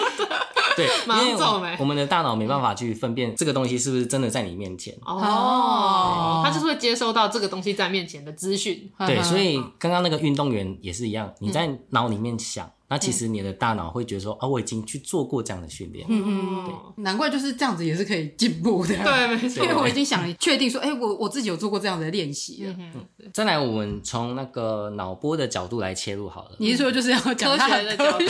[0.78, 4.94] 对，因为我们的大脑没办法去分辨这个东西是不是真的在你面前。
[5.06, 8.92] 哦，他就是会接收到这个东西在面前的资讯。
[9.00, 12.70] 对，所以刚刚那个运动员也是一样，你在脑里面想。
[12.90, 22.76] 那其实你的大脑会觉得说，啊，我已经去做过这样的训练，嗯嗯，对，难怪就是这样子也是可以进步的，对，没 错，因为我已经想确定说，哎，我我自己有做过这样的练习了。
[22.78, 26.52] 嗯，再来，我们从那个脑波的角度来切入好了。
[26.60, 28.26] 你是说就是要讲科学的角度？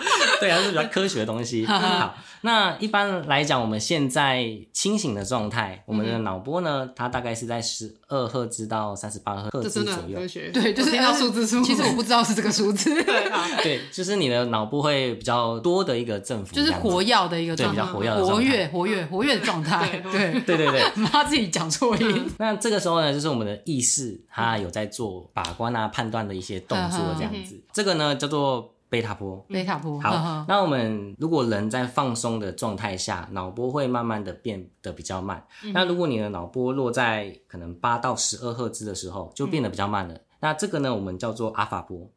[0.40, 1.66] 对，啊是比较科学的东西。
[1.66, 10.18] 好，那一般来讲，我们现在清醒的状态，我们的脑波呢，它大概是在十二赫兹到三十八赫兹左右。
[10.18, 11.62] 科学，对，就是听到数字数。
[11.62, 12.90] 其实我不知道是这个数字。
[13.62, 20.02] 对，就是你的脑部会比较多的一个振幅，就是活跃的一个状态，对，比较活跃、活跃、活跃、活跃的状态。
[20.10, 22.30] 对，对，对，对，他自己讲错音。
[22.38, 27.60] 那这个时候呢，就是我们的意识，它有在做把关啊、判断的一些动作，这样子。
[27.72, 28.72] 这个呢，叫做。
[28.90, 30.00] 贝塔波，贝塔波。
[30.00, 35.46] 好，呵呵，那我们如果人在放松的状态下，脑波会慢慢的变得比较慢。
[35.64, 40.14] 嗯、那如果你的脑波落在可能八到十二赫兹的时候，就变得比较慢了。
[40.14, 42.10] 嗯、那这个呢，我们叫做阿法波。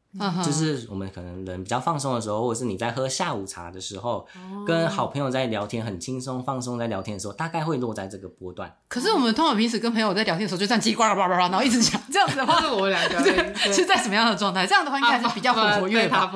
[0.46, 4.28] 就是我们可能人比较放松的时候，或者是你在喝下午茶的时候，
[4.66, 8.72] 跟好朋友在聊天，很轻松放松在聊天的时候，大概会落在这个波段。
[8.88, 13.24] 可是我们通常平时跟朋友在聊天的时候，就这样叽呱呱呱呱，然后一直讲这样子的话，是我们两个
[13.74, 14.68] 是在什么样的状态？
[14.68, 16.32] 这样的话应该还是比较活跃 吧？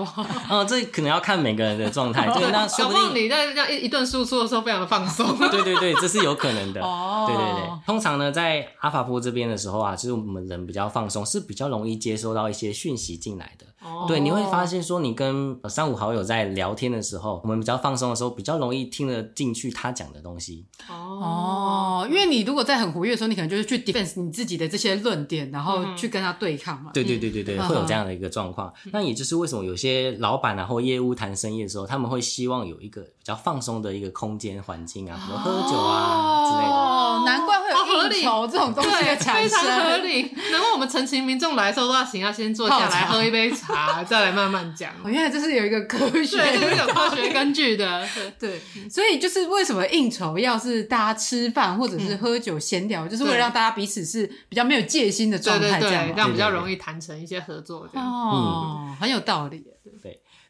[0.49, 2.25] 嗯，这可能要看每个人的状态。
[2.33, 5.37] 对，那说不定你在这样一一顿输出的时候，非常的放松。
[5.51, 6.81] 对对对，这是有可能的。
[6.81, 13.66] 哦，对对对，通常呢，在阿法波这边的时候啊，就是我们人比较放松，是比较容易接收到一些讯息进来的。
[14.07, 20.65] 对，你会发现说，你跟三五好友在聊天的时候，我们比较放松的时候，比较容易听得进去他讲的东西。
[20.89, 26.91] 哦，因为你如果在很活跃的时候，你可能就是去 defense 你自己的这些论点，然后去跟他对抗嘛。
[26.93, 28.73] 对对对对对，会有这样的一个状况。
[28.91, 36.73] 那也就是为什么有些老板啊或业务谈生意的时候，他们会希望有一个比较放松的一个空间环境啊，比如喝酒啊之类的。
[36.73, 40.21] 哦，难怪会有应酬这种东西的产生，非常合理。
[40.51, 43.66] 难怪 我们陈情民众来的时候都要请他先坐下来喝一杯茶。
[43.67, 44.91] 啊， 再来慢慢讲。
[45.03, 48.07] 我原来这是有一个科学，对，就是有科学根据的。
[48.39, 57.87] 对，所以就是为什么应酬要是大家吃饭或者是喝酒闲聊，就是为了让大家彼此是比较没有戒心的状态，这样，这样比较容易谈成一些合作。
[57.93, 59.63] 哦，很有道理。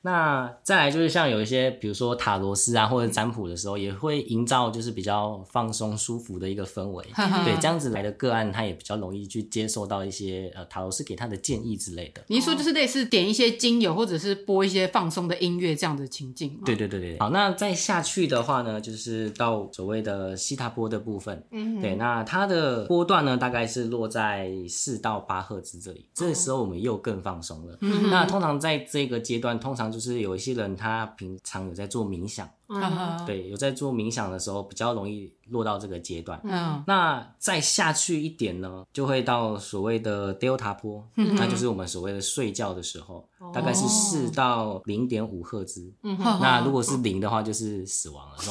[0.07, 0.11] 对。
[0.11, 7.05] 那再来就是像有一些，比如说塔罗斯啊，或者占卜的时候，也会营造就是比较放松、舒服的一个氛围。
[7.43, 12.21] 对，这样子来的个案，他也比较容易去接受到一些呃塔罗斯给他的建议之类的。
[12.27, 16.57] 你说就是类似点一些精油，或者是播一些放松的音乐这样的情境。
[16.65, 17.19] 对对对对。
[17.19, 21.43] 好，那再下去的话呢，就是到所谓的西塔波的部分。
[21.51, 21.81] 嗯。
[21.81, 26.05] 对，那它的波段呢，大概是落在四到八赫兹这里。
[26.13, 27.77] 这个时候我们又更放松了。
[27.81, 28.09] 嗯。
[28.09, 36.39] 那通常在这个阶段，通常就就是有一些人，他平常有在做冥想，嗯、对，有在做冥想的时候，比较容易落到这个阶段。
[36.43, 45.91] 嗯，那再下去一点呢，就会到所谓的 Delta 波，嗯、那就是我们所谓的睡觉的时候，嗯、大概是四到零点五赫兹。
[46.03, 48.35] 嗯，那如果是零的话，就是死亡了。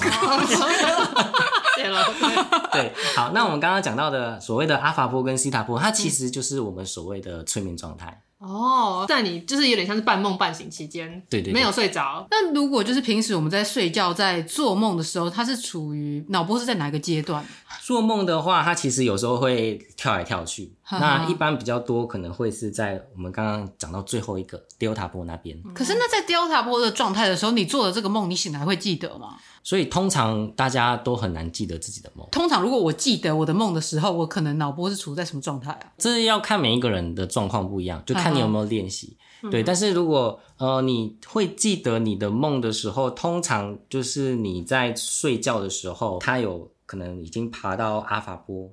[2.72, 8.20] 对，好，那我们刚刚讲到的所谓的阿法波跟西塔波，它其实就是我们所谓的催眠状态。
[8.38, 12.26] 哦，在你就是有点像是半梦半醒期间，对，对对，没有睡着。
[12.30, 17.42] 那如果就是平时我们在睡觉、在做梦的时候，它是处于脑波是在哪个阶段？
[17.82, 20.75] 做梦的话，它其实有时候会跳来跳去。
[20.90, 25.60] 那一般比较多可能会是在我们刚刚讲到最后一个 Delta 波那边。
[25.74, 29.36] 可是那在 Delta 波的状态的时候，你做的这个梦，你醒来会记得吗？
[29.64, 32.24] 所以通常大家都很难记得自己的梦。
[32.30, 35.92] 通常如果我记得我的梦的时候，我可能脑波是处在什么状态啊？
[35.98, 39.16] 这要看每一个人的状况不一样，就看你有没有练习。
[39.50, 48.70] 对，但是如果呃你会记得你的梦的时候，通常就是你在睡觉的时候，它有可能已经爬到阿法波。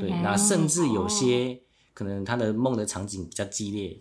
[0.00, 1.58] 对，那甚至有些
[1.94, 3.98] 可能他的梦的场景比较激烈，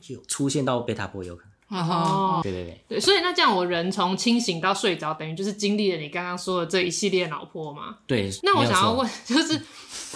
[0.00, 1.52] 就出现到贝塔波有可能。
[1.72, 7.96] 哦，对对对，对，所以那这样我人从清醒到睡着，等于就是经历了你刚刚说的这一系列脑波嘛？
[8.06, 8.30] 对。
[8.42, 9.58] 那我想要问，就是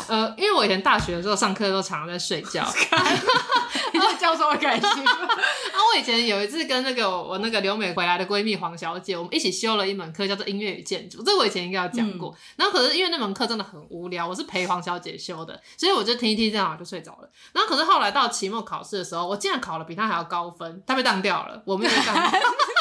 [0.07, 2.63] 呃，因为我以前大学的时候上课都常常在睡觉。
[4.17, 4.89] 教授的开心。
[4.89, 11.23] 啊，我以前有一次跟那个我那个留美回来的闺蜜黄小姐，我们一起修了一门课，叫做音乐与建筑。
[11.23, 12.31] 这我以前应该有讲过。
[12.31, 17.31] 嗯、然后可是因为那门课真的很无聊，我是陪黄小姐修的，所以我就听一听，这样我就睡着了。
[17.53, 22.41] 然后可是后来到期末考试的时候，我竟然考了比她还要高分，她被当掉了，我没有被当掉。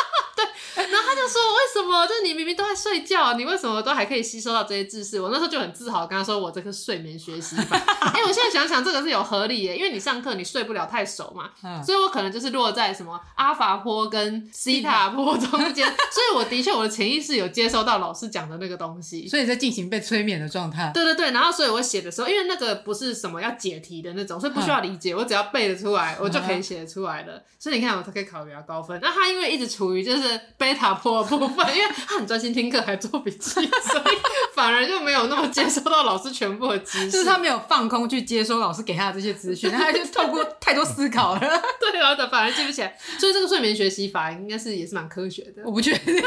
[0.75, 2.05] 然后他就说：“为什么？
[2.05, 7.77] 就是你明明都在睡觉，你为什么都还可以吸收到这些知识？”我那时候就很自豪，跟他说：“我这个睡眠学习法。
[8.15, 20.91] ”因为我现在想想，这个是有合理耶，因为你上课你睡不了太熟嘛，嗯、所以我可能就是落在什么阿法波跟西塔波中间， 所以我的确我的潜意识有接收到老师讲的那个东西，所以在进行被催眠的状态。
[20.93, 27.33] 对对对，然后所以我写的时候，因为那个不是什么要解题的那种，所以不需要理解，嗯、我只要背得出来，我就可以写得出来的。
[27.33, 28.99] 嗯、所以你看，我才可以考比较高分。
[29.01, 30.24] 那他因为一直处于就是
[30.57, 34.17] 贝塔波的部分，因为他很专心听课，还做笔记， 所以
[34.53, 37.11] 反而就没有那么接收到老师全部的知识。
[37.11, 41.39] 就是他没有放空去接收老师给他的这些资讯，他就透过太多思考了，
[41.79, 42.97] 对，然后反而记不起来。
[43.19, 45.63] 所以这个睡眠学习法应该是也是蛮科学的。
[45.65, 46.15] 我不确定。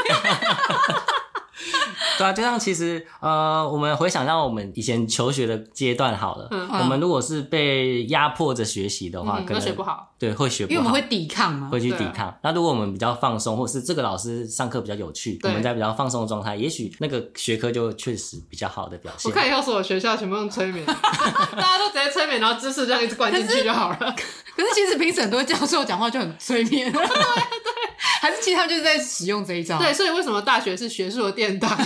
[2.17, 10.08] 对啊，就像其实呃，我们回想到我们以前求学的阶段好了，嗯、我们如果是被压迫着学习的话，嗯、可能学不好。
[10.19, 12.27] 对，会学不好，因为我们会抵抗嘛，会去抵抗。
[12.27, 19.31] 啊、那如果我们比较放松，或是这个老师上课比较有趣，我们在比较放松的状态，也许那个学科就确实比较好的表现。
[19.31, 23.97] 我看以后所有学校全部用催眠， 大家都直接催眠，然后知识这样一直灌进去就好了。
[24.55, 27.15] 可是其实平时很多教授讲话就很催眠，对对，
[28.21, 29.79] 还是其实他们就是在使用这一招。
[29.79, 31.77] 对，所以为什么大学是学术的殿堂？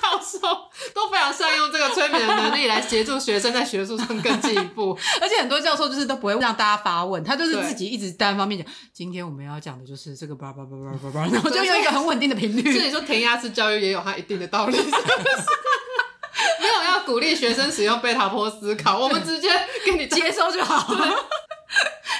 [0.00, 0.38] 教授
[0.92, 8.66] 都非常善用这个催眠的能力来协助学生在学术上更进一步，而且很多教授就是都不会让大家发问，他就是自己一直单方面讲。
[8.92, 12.78] 今天我们要讲的就是这个叭叭叭叭叭叭，然后就用一个很稳定的频率。
[12.78, 14.96] 所以说填鸭式教育也有它一定的道理，是不是？
[16.60, 19.48] 没有要鼓励学生使用贝塔波思考，我们直接
[19.84, 21.14] 给你接收就好了。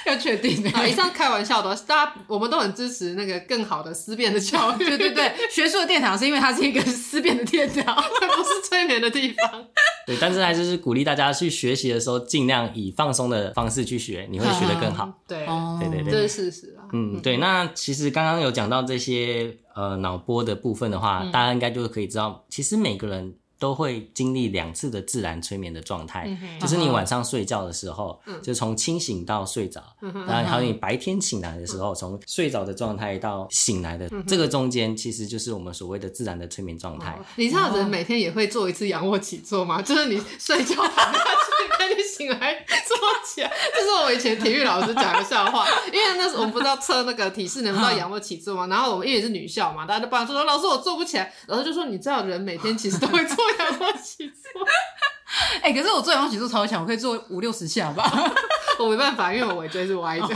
[0.07, 0.85] 要确定啊！
[0.85, 4.77] 以上开玩笑的，大家我们都很支持那个更好的思辨的教育。
[4.79, 7.85] 对对对，学术的殿堂是因为它是一个思辨的殿堂，
[8.19, 9.65] 它不是催眠的地方。
[10.07, 15.05] 对，但是还是是鼓励大家去学习的时候，尽量以放松的方式去学，你会学得更好。
[15.05, 16.89] 嗯、对，对对对，这是事实啊。
[16.93, 17.37] 嗯，对。
[17.37, 23.35] 那其实刚刚有讲到这些呃脑波的部分的话，嗯、大家应该就可以知道，其实每个人。
[23.61, 37.15] 都会经历两次的自然催眠的状态，嗯、就是你晚上睡觉的时候，嗯、就从清醒到睡着，嗯、然后还有你白天醒来的时候，从、嗯、睡着的状态到醒来的、嗯、这个中间，其实就是我们所谓的自然的催眠状态。
[37.19, 39.79] 嗯、你这样子每天也会做一次仰卧起坐吗？
[39.79, 43.51] 就是你睡觉躺下去，跟你醒来坐起来。
[43.73, 53.35] 这是我以前体育老师讲的笑话，因为那时候我们不知道测那个体式能不知道仰卧起坐嘛，然后我们因为是女校嘛，大家就帮说说老师我坐不起来，老师就说你知道人每天其实都会做。
[53.59, 54.65] 仰卧起坐，
[55.61, 58.09] 哎、欸，可是我做仰卧起坐超强，我可以做五六十下吧。
[58.79, 60.27] 我没办法，因为我尾椎是歪的。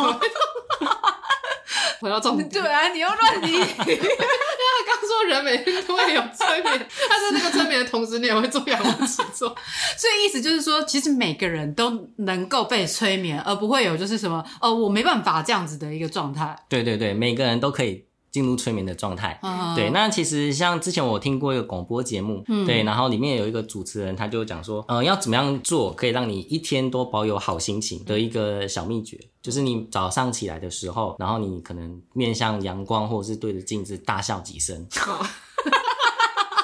[2.00, 3.52] 回到重点， 对啊，你又乱理。
[3.52, 9.50] 因 为他刚说人每天都会有催眠，他在那个催眠的同时，你也会做仰卧起坐。
[9.98, 16.56] 所以意思就是说，其实每个人都能够被催眠，而不会有就是什么哦，我没办法这样子的一个状态。
[16.70, 18.05] 对对对，每个人都可以。
[18.36, 19.90] 进入催眠的状态，哦、对。
[19.92, 34.86] 那其实像之前我听过一个广播节目，嗯、对，然后里面有一个主持人，他就讲说，呃，要怎么样做可以让你一天都保有好心情的一个小秘诀，就是你早上起来的时候，然后你可能面向阳光，或者是对着镜子大笑几声。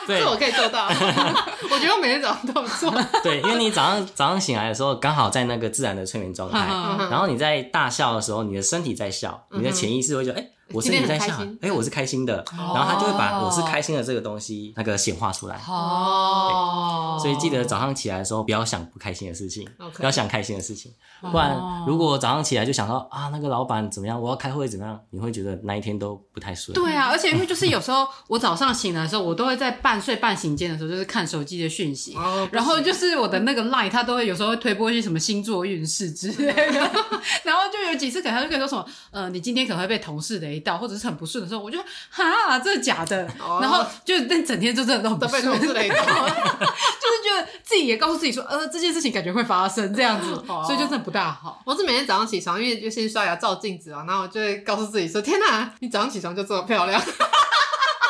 [0.08, 0.88] 这我可以做到。
[1.72, 2.92] 我觉得我每天早上都做。
[3.24, 10.50] 对，因为你早上早上醒来的时候，刚好在那个自然的催眠状态，嗯、然后你在大笑的时候，你的身体在笑，你的潜意识会觉得，哎。
[10.74, 15.60] 我身体在笑，哎、欸，我是开心的，然后他就会把我是开心的这个东西那个显化出来。
[15.68, 20.92] 哦，所以记得早上起来的时候不要想不开心的事情不要想开心的事情，
[21.32, 26.74] 不然如果早上起来就想到啊那个老板怎么样，我要开会怎么样，你会觉得那一天都不太顺。
[26.74, 36.80] 对啊，而且因为就是有时候我早上醒来的时候，我都会在半睡半醒间的时候就是看手机的讯息，哦、然后就是我的那个 line 它都会有时候会推播一些什么星座运势之类的，
[37.44, 41.78] 然后就有几次可能他就可以说什么呃你今天可能会被同事雷到，或者是很不顺的时候，我就
[42.10, 51.62] 哈这是假的，哦、然后就那整天就真的都很不顺，都被同事雷到， 就是觉得自己也告诉自己说呃这件事情感觉会发生这样子，哦、所以就真的不大好。
[51.66, 57.02] 我是每天早上起床，因为就先刷牙照镜子啊，然后我就会告诉自己说天哪，你早上起床就这么漂亮。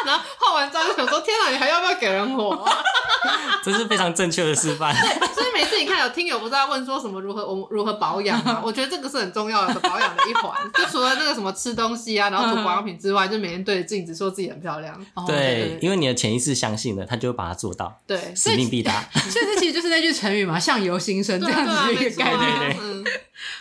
[0.05, 2.73] 然后化完妆就想说：“天哪，你还要不要给人活啊？”
[3.63, 4.95] 这是非常正确的示范。
[4.95, 8.61] 对，所以每次你看有听友不是在问说什么如何我如何保养吗？
[8.65, 10.51] 我觉得这个是很重要的保养的一环。
[10.73, 14.99] 就除了那个什么吃东西啊，然后涂保养品之外，就每天对着镜子说自己很漂亮。
[15.27, 18.01] 对，因为你的潜意识相信了，他就会把它做到。
[18.07, 19.03] 对，使命必达。
[19.29, 22.77] 所以这其实就是那句成语嘛，“相由心生”这样子的一个概念。
[22.81, 23.05] 嗯。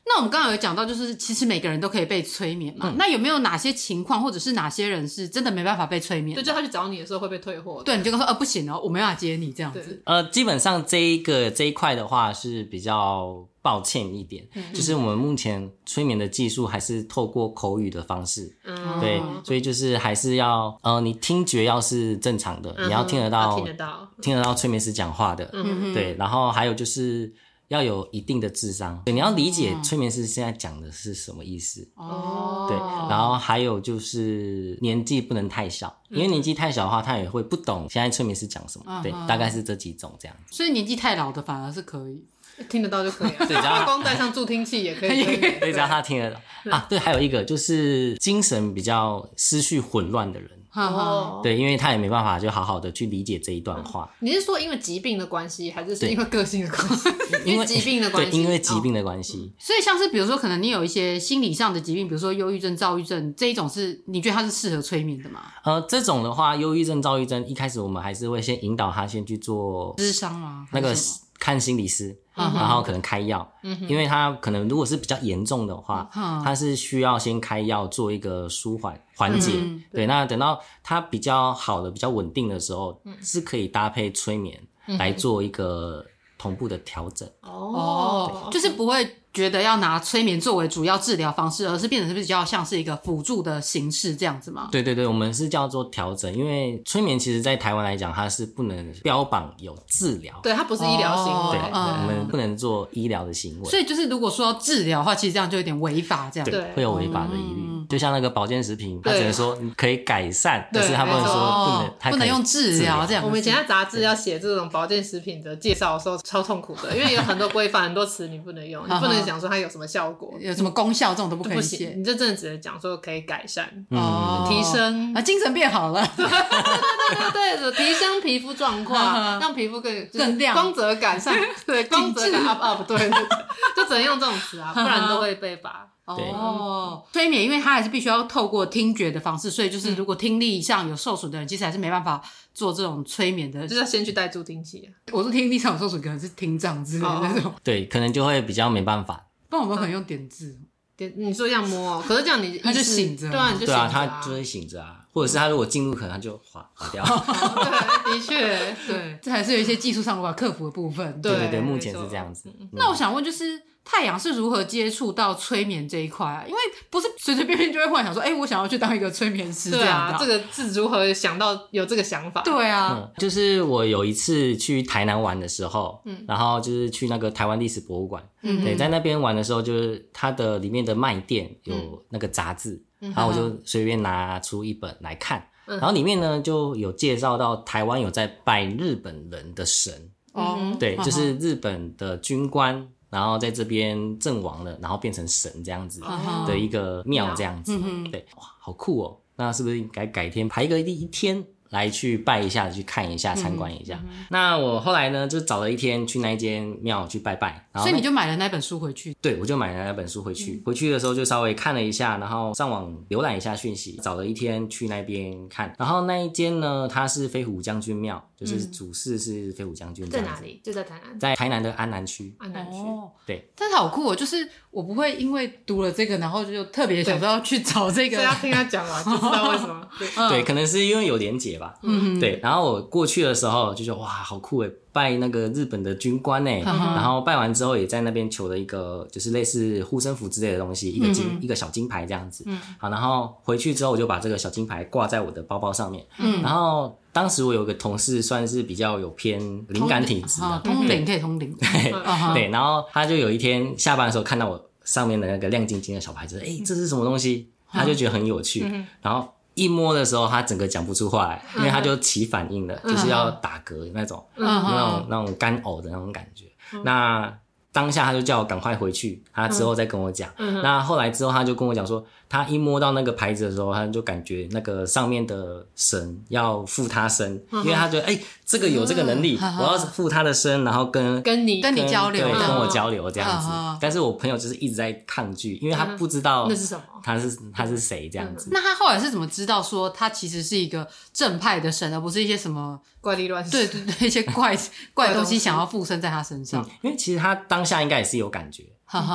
[0.05, 2.93] 那我们刚刚有讲到，就是其实每个人都可以被催眠嘛。
[2.97, 6.30] 那有没有哪些情况，或者是哪些人是真的没办法被催眠？
[6.35, 7.83] 就叫他去找你的时候会被退货。
[7.85, 10.03] 对，你就跟他说，呃，不行哦，我没办法接你这样子。
[10.05, 18.57] 呃，基本上这一个这一块的话是比较抱歉一点，就是我们目前催眠的技术还是透过口语的方式。
[18.65, 19.01] 嗯。
[19.01, 25.49] 对，所以就是还是要呃，你听觉要是正常的，你要听得到，听得到，听得到催眠师讲话的。
[25.53, 25.95] 嗯。
[25.95, 27.33] 对，然后还有就是。
[27.71, 31.89] 要有一定的智商，对，你要理解催眠师现在讲的是什么意思。
[31.95, 32.77] 哦，对，
[33.09, 39.01] 然后还有就是年纪不能太小，因为年纪太小的话，他也会不懂现在催眠师讲什么。
[39.05, 40.37] 对，大概是这几种这样。
[40.51, 42.21] 所以年纪太老的反而是可以
[42.69, 45.23] 听得到就可以了， 对，只要光带上助听器也可以。
[45.61, 46.41] 对，只要他听得到
[46.73, 46.85] 啊。
[46.89, 50.51] 对，还有一个就是精神比较思绪混乱的人。
[50.73, 54.09] 哦，对，因为他也没办法就好好的去理解这一段话。
[54.21, 57.09] 你是说因为疾病的关系，还是是因为个性的关系？
[57.45, 58.31] 因为 疾病的关系。
[58.31, 59.53] 对，因为疾病的关系。
[59.59, 65.41] 所以像是比如说，可能你有一些心理上的疾病，比如说忧郁症、躁郁症这一种，是你觉得它是适合催眠的吗？
[65.65, 70.67] 呃，这种的话，忧郁症、躁郁症一开始我们还是会先引导他先去做智商吗？
[70.73, 70.95] 那个
[71.39, 72.17] 看心理师。
[72.55, 79.53] 然后可能开药，嗯、因为他可能如果是比较严重的话，嗯、他是需要先开药做一个舒缓缓解。
[79.57, 84.61] 嗯、对，那等到他比较好的、比较稳定的时候，嗯、是可以搭配催眠
[84.99, 86.05] 来做一个
[86.39, 87.29] 同步的调整。
[87.43, 88.53] 哦，对。
[88.53, 89.17] 就是不会。
[89.33, 94.69] 觉得要拿催眠作为主要治疗方式，而是变成是比较像是一个辅助的形式这样子吗？
[94.73, 103.69] 对对对，我们是叫做调整，因为催眠其实在台湾来讲，它是不能标榜有治疗，对，它不是医疗行为，对，我们不能做医疗的行为。
[103.69, 107.71] 所以就是如果说要治疗的话，其实这样就有点违法，这样对，会有违法的疑虑。
[107.89, 113.25] 就像那个保健食品，它只能说可以改善，但是他不能说不能，不能用治疗这样。
[113.25, 120.11] 我们以前在杂志要写这种保健食品的介绍的时候，超痛苦的，因为有很多规范，很多词你不能用，你不能讲说它有什么效。
[120.11, 121.11] 果有什么功效？
[121.11, 132.99] 这种都不可以写，你这真的只能讲说可以改善哦，提升啊，精神变好了， 对对对对，提升皮肤状况，让皮肤更更亮，光泽感上， 对光泽感 up up，对，
[133.77, 135.87] 就只能用这种词啊，不然都会被罚。
[136.17, 144.89] 哦，催眠，因为他还是必须要透过听觉的方式，所以就是如果听力上有受损的人，其实还是没办法做这种催眠的，就是要先去戴助听器。
[145.13, 149.27] 我说听力上有受损，可能是听障之类的那种，对，可能就会比较没办法。
[149.51, 150.59] 那我们可能用点字，
[150.97, 157.05] 点你说这样摸，可是这样你他就醒着，对啊，你就对啊，他就会醒着啊，或者是他如果进入，可能他就滑滑掉。
[158.05, 161.21] 对，的确，对，这还是有一些技术上无法克服的部分。
[161.21, 162.53] 对对对，目前是这样子。
[162.73, 163.63] 那我想问就是。
[163.83, 166.45] 太阳是如何接触到催眠这一块啊？
[166.47, 166.59] 因为
[166.91, 170.17] 不是随随便便就会幻想说，哎、欸，我想要去当一个催眠师这样的。
[170.17, 172.43] 对啊，这个是如何想到有这个想法？
[172.43, 181.75] 对啊、嗯，就是我有一次去台南玩的时候，嗯，然后就是去那个台湾历史博物馆，嗯，对，在那边玩的时候，就是它的里面的卖店有
[182.11, 192.87] 那个杂志，嗯、然后我就随便拿出一本来看，嗯、然后里面呢就有介绍到台湾有在拜日本人的神，哦，对，就是日本的军官。
[193.11, 196.01] 然后在这边阵亡了，然后变成神这样子
[196.47, 197.79] 的一个庙这样子，
[198.11, 199.17] 对，哇，好酷哦！
[199.37, 204.01] 那是不是应该改天排个一天，来去拜一下，去看一下，参观一下。
[204.29, 207.69] 那我后来呢，就找了一天去那一间庙去拜拜。
[207.73, 209.15] 然后所以你就买了那本书回去？
[209.21, 210.61] 对，我就买了那本书回去。
[210.67, 215.73] 回去的时候就稍微看了一下，然后上网浏览一下讯息，找了一天去那边看。
[215.79, 220.05] 然后那一间呢，它是飞虎将军庙，就是主祀是飞虎将军。
[220.11, 220.61] 在哪里？
[220.65, 221.21] 就在台南。
[221.21, 222.35] 在台南的安南区。
[222.39, 222.79] 安南区。
[223.25, 223.49] 对。
[223.55, 228.21] 但是好酷哦，就是我不会因为读了这个，然后就特别想要去找这个。
[228.23, 229.89] 要听他讲完就知道为什么。
[230.29, 231.75] 对，可能是因为有连结吧。
[231.83, 232.41] 嗯，对。
[232.43, 236.61] 然后我过去的时候就觉得哇，好酷诶，拜那个日本的军官诶。
[236.65, 242.45] 然后拜完之后也在那边求了一个就是类似护身符之类的东西，一个金一个小金牌这样子。
[242.79, 246.05] 好，然后回去之后我就把这个小金牌挂在我的包包上面。
[246.19, 246.43] 嗯。
[246.43, 249.39] 然后当时我有个同事算是比较有偏
[249.69, 251.55] 灵感体质的，通灵 可以通灵。
[251.61, 251.93] 对
[252.35, 252.49] 对。
[252.49, 257.51] 然后他就有一天下班的时候看到我上面的那个亮晶晶的小牌子，哎，这是什么东西？
[257.73, 258.65] 他就觉得很有趣，
[259.03, 259.29] 然后。
[259.61, 266.47] 一摸的时候，他整个讲不出话来，因为他就起反应了，就是要打嗝那种，那种那种干呕的那种感觉。
[266.83, 267.31] 那
[267.73, 270.29] 当下他就叫我赶快回去，他之后再跟我讲。
[270.63, 278.21] 那后来之后他就跟我讲说，他一摸到那个牌子的时候，他就感觉那个上面的神要附他身，因为他觉得哎。
[278.51, 283.47] 这个有这个能力，我要附他的身，然后跟跟你跟你交流，对，跟我交流这样子。
[283.81, 288.49] 但是我朋友就是一直在抗拒，因为他不知道那是什么，他是他是谁这样子。
[288.51, 293.53] 那他后来是怎么知道说他其实是一个正派的神，而不是一些什么怪力乱神？
[293.53, 294.57] 对对对，一些怪
[294.95, 296.65] 怪东西想要附身在他身上。
[296.83, 298.65] 因为其实他当下应该也是有感觉，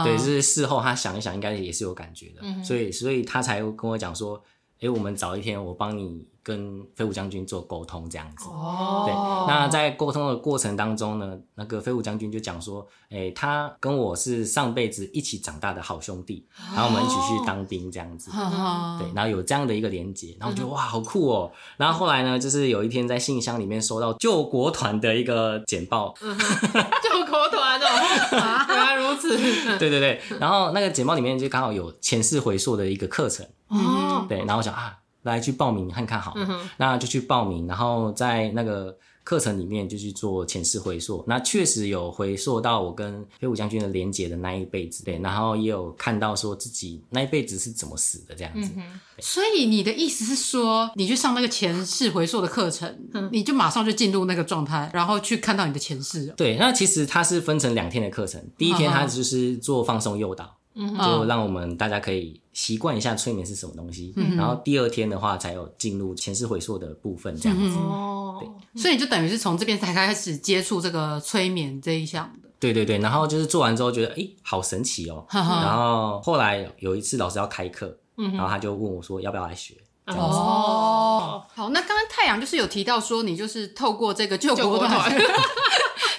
[0.04, 4.44] 对，就是事后他想一想，应该也是有感觉的，所以所以他才跟我讲说，
[4.80, 6.28] 哎，我们找一天，我帮你。
[6.46, 9.14] 跟飞虎将军做沟通这样子，哦，对，
[9.52, 21.52] 那在沟通的过程当中呢，那个飞虎将军就讲说，哎、欸，他跟我是上辈子一起长大的好兄弟，然后我们一起去当兵这样子，哦、对，然后有这样的一个连接，然后我觉得哇，好酷哦。
[21.78, 29.36] 然后后来呢，就是有一天在信箱里面收到救国团的一个简报，救国团哦，原来如此，
[29.80, 35.00] 对对对，然后那个简报里面就刚好有前世回溯的一个课程，哦，对，然后我想啊。
[35.26, 48.72] 来去报名看看好，嗯、那就去报名，然后在那个课程里面就去做前世回溯，那确实有回溯到我跟飞虎将军的连结的那一辈子，对，然后也有看到说自己那一辈子是怎么死的这样子。
[48.78, 48.84] 嗯、
[49.20, 56.28] 所以你的意思是说，你去上那个前世回溯的课程，嗯、你就马上就进入那个状态，然后去看到你的前世。
[56.38, 60.56] 对，那其实它是分成两天的课程，第一天它就是做放松诱导。
[60.76, 67.76] 就让我们大家可以习惯一下催眠是什么东西，嗯、然后第二天的话才有进入前世回溯的部分这样子。
[67.78, 72.48] 哦、嗯，对，所以你就等于是从这边才开始接触这个催眠这一项的。
[72.58, 75.26] 对对对，然后就是做完之后觉得哎，好神奇哦。
[75.28, 79.76] 呵呵然后后来有一次老师要开课，嗯、然后他就问我说要不要来学。
[80.06, 85.12] 哦，好，那刚刚太阳就是有提到说你就是透过这个救国团。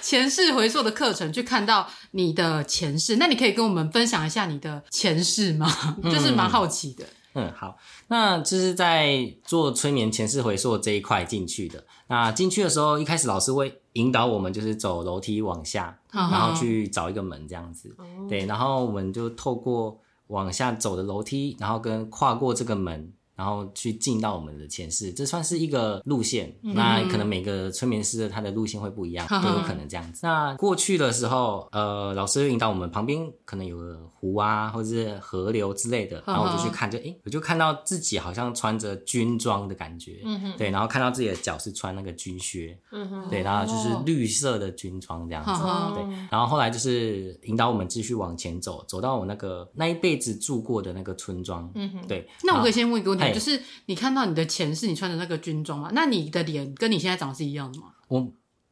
[0.07, 5.69] 前世回溯的课程，去看到你的前世，那你可以跟我们分享一下你的前世吗？
[6.01, 7.03] 嗯、 就是蛮好奇的。
[7.33, 7.77] 嗯，好，
[8.07, 11.83] 那就是在做催眠前世回溯这一块进去的。
[12.07, 17.93] 那进去的时候，一开始老师会引导我们，就是走楼梯往下，然后去找一个门这样子。
[17.97, 23.11] 哦、对，然后我们就透过往下走的楼梯，然后跟跨过这个门。
[23.37, 26.57] 然后去进到我们的前世，这算是一个路线。
[26.63, 30.21] 嗯、那可能每个催眠师的他的路线会不一样，都有可能这样子。
[30.23, 46.03] 那过去的时候，呃，老师会引导我们旁边可能有个湖啊，或者是河流之类的，然后我就去看，就诶，我就看到自己好像穿着军装的感觉，嗯、哼对，然后看到自己的脚是穿那个军靴，嗯、哼对，然后就是绿色的军装这样子，哦、对。
[46.31, 52.27] 然后后来就是引导我们继续往前走，走到我那个那一辈子住过的那个村庄，嗯哼对。
[52.43, 53.26] 那我可以先问一个问题。
[53.33, 55.89] 就是你看到你的前世，你穿的那个军装嘛？
[55.93, 57.87] 那你的脸跟你现在长得是一样的吗？
[58.07, 58.27] 我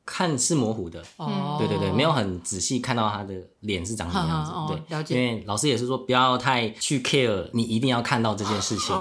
[0.06, 4.52] 看是模糊的，哦，对对对，没有很仔细看到他的脸是长什么样子。
[4.54, 5.16] 哦、对，了解。
[5.16, 8.96] 因为老师也是说不要太去 care，你一定要看到这件事情。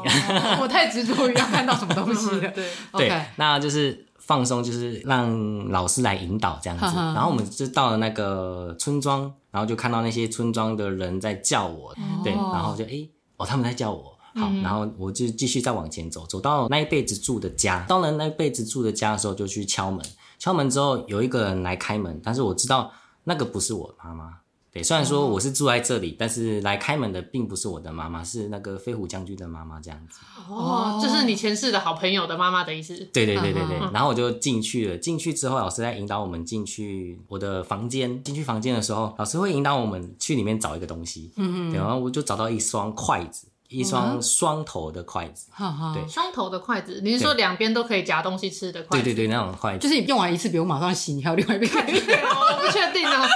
[0.61, 2.40] 我太执着于要看到什么东西了。
[2.96, 6.86] 对对、那就是放松，就是让老师来引导这样子。
[6.96, 14.13] 然后我们就到了那个村庄，然后就看到那些村庄的人在叫我，哦、对，然后就哎，哦，他们在叫我。
[14.35, 17.85] 好，然后我就继续再往前走，走到那一辈子住的家。
[17.89, 20.05] 到了那一辈子住的家的时候，就去敲门。
[20.39, 22.91] 敲门之后，有一个人来开门，但是我知道
[23.24, 24.39] 那个不是我妈妈。
[24.72, 30.18] 对，虽然说我是住在这里，但是来开门的并不是我的妈妈，是那个飞虎将军的妈妈这样子。
[30.51, 32.97] 哦，就是你前世的好朋友的妈妈的意思。
[33.12, 33.78] 对对对对对。
[33.93, 34.99] 然后我就进去了。
[34.99, 38.20] 进去之后，老师在引导我们进去我的房间。
[38.24, 41.32] 进去房间的时候，老师会引导我们去里面找一个东西。
[41.37, 41.72] 嗯嗯。
[41.72, 43.47] 然后我就找到一双筷子。
[43.68, 45.48] 一双双头的筷子，
[45.94, 49.04] 对，双头的筷子，你是说两边都可以夹东西吃的筷子？
[49.04, 51.70] 对对对，那种筷子，就是你用完一次，比如马上洗，你还有另外一边。
[51.70, 53.26] 我不确定哦。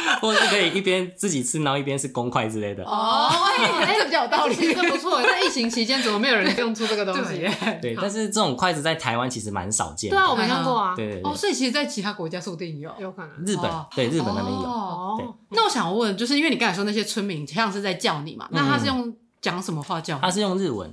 [0.20, 2.84] 或者是可以一边自己吃，然后一边是公筷之类的。
[2.84, 3.28] 哦，
[3.58, 5.22] 哎，这比较有道理，这不错。
[5.22, 7.48] 在疫情期间，怎么没有人用出这个东西？
[7.80, 10.10] 对，但是这种筷子在台湾其实蛮少见。
[10.10, 10.94] 对啊，我没看过啊。
[10.96, 11.22] 对对。
[11.22, 13.44] 哦，所以其实，在其他国家说不定有，有可能。
[13.44, 14.62] 日本对日本那边有。
[14.62, 15.34] 哦。
[15.50, 18.48] 那我想问，就是因为你刚才说那些村民像是在叫你嘛？
[18.50, 20.18] 那他是用讲什么话叫？
[20.18, 20.90] 他是用日文。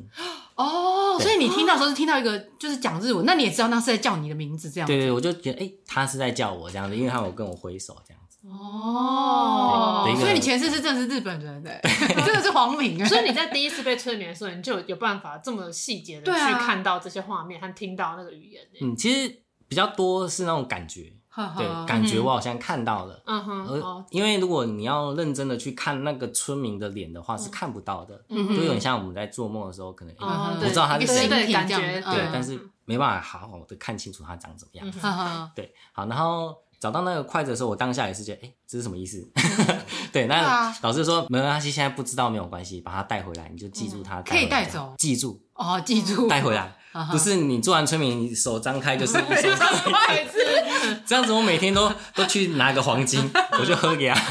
[0.56, 4.88] 哦，所以你听到的时候是听到一个就是讲日文，那你也知道那是在叫你的名字这样。
[4.88, 8.22] 对对，我就觉得哎，他是在叫我这样子，因为他有跟我挥手这样。
[8.58, 11.80] 哦，所以你前世是真的是日本人哎，
[12.26, 13.06] 真的是皇民。
[13.06, 18.64] 所以你在第一次被催眠的时候，你就有办法这么细节的去看到这些画面和听到那个语言。
[18.82, 21.12] 嗯，其实比较多是那种感觉，
[21.58, 23.22] 对，感觉我好像看到了。
[23.26, 35.52] 嗯哼，因为如果你要认真的去看那个村民的脸的话，是看不到的，就有点像我们在做梦的时候，可能我知道他是谁，对，感觉对，但是没办法好好的看清楚他长怎么样。
[35.56, 36.56] 对，好，然后。
[36.86, 39.28] 找到那个筷子的时候，我当下也是觉得，哎，这是什么意思？
[40.14, 45.42] 对，那老师说没关系，现在不知道没有关系，把它带回来，你就记住它，可以带走，记住。
[45.56, 46.28] 哦，记住。
[46.28, 46.78] 带回来，
[47.10, 50.38] 不是你做完催眠，你手张开就是一双筷子，
[51.08, 53.28] 这样子我每天都都去拿个黄金，
[53.60, 54.22] 我就喝给他。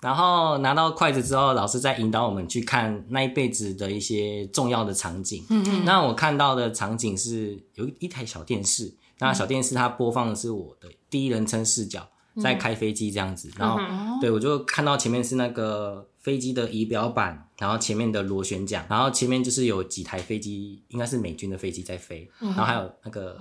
[0.00, 5.44] 然后拿到筷子之后，老师再引导我们去看那一辈子的一些重要的场景。
[5.50, 8.94] 嗯嗯，那我看到的场景是有一台小电视。
[9.18, 12.08] 那小电视它播放的是我的第一人称视角，
[12.42, 13.78] 在开飞机这样子，然后
[14.20, 23.38] 对，我就看到前面是那个飞机的仪表板，然后前面的螺旋桨，然后前面就是有几台飞机，应该是美军的飞机在飞，然后还有那个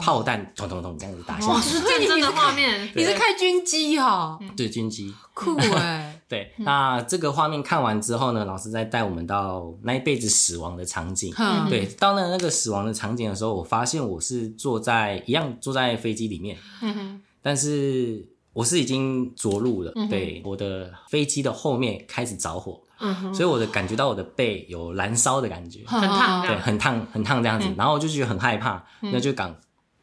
[0.00, 4.38] 炮弹咚咚咚这样子打下来，哇，是认真的画面，你是开军机哈？
[4.56, 6.17] 对，军机，酷哎。
[6.28, 11.32] 对，那这个画面看完之后呢，老师再带我们到那一辈子死亡的场景。
[11.38, 29.58] 嗯，对，到了那个死亡的场景的时候，我发现我是坐在一样坐在飞机里面，嗯，但是我是已经着陆了，对，我的飞机的后面开始着火，嗯，所以我的感觉到我的背有燃烧的感觉，很烫，对，很烫，很烫这样子，然后我就觉得很害怕，那就赶。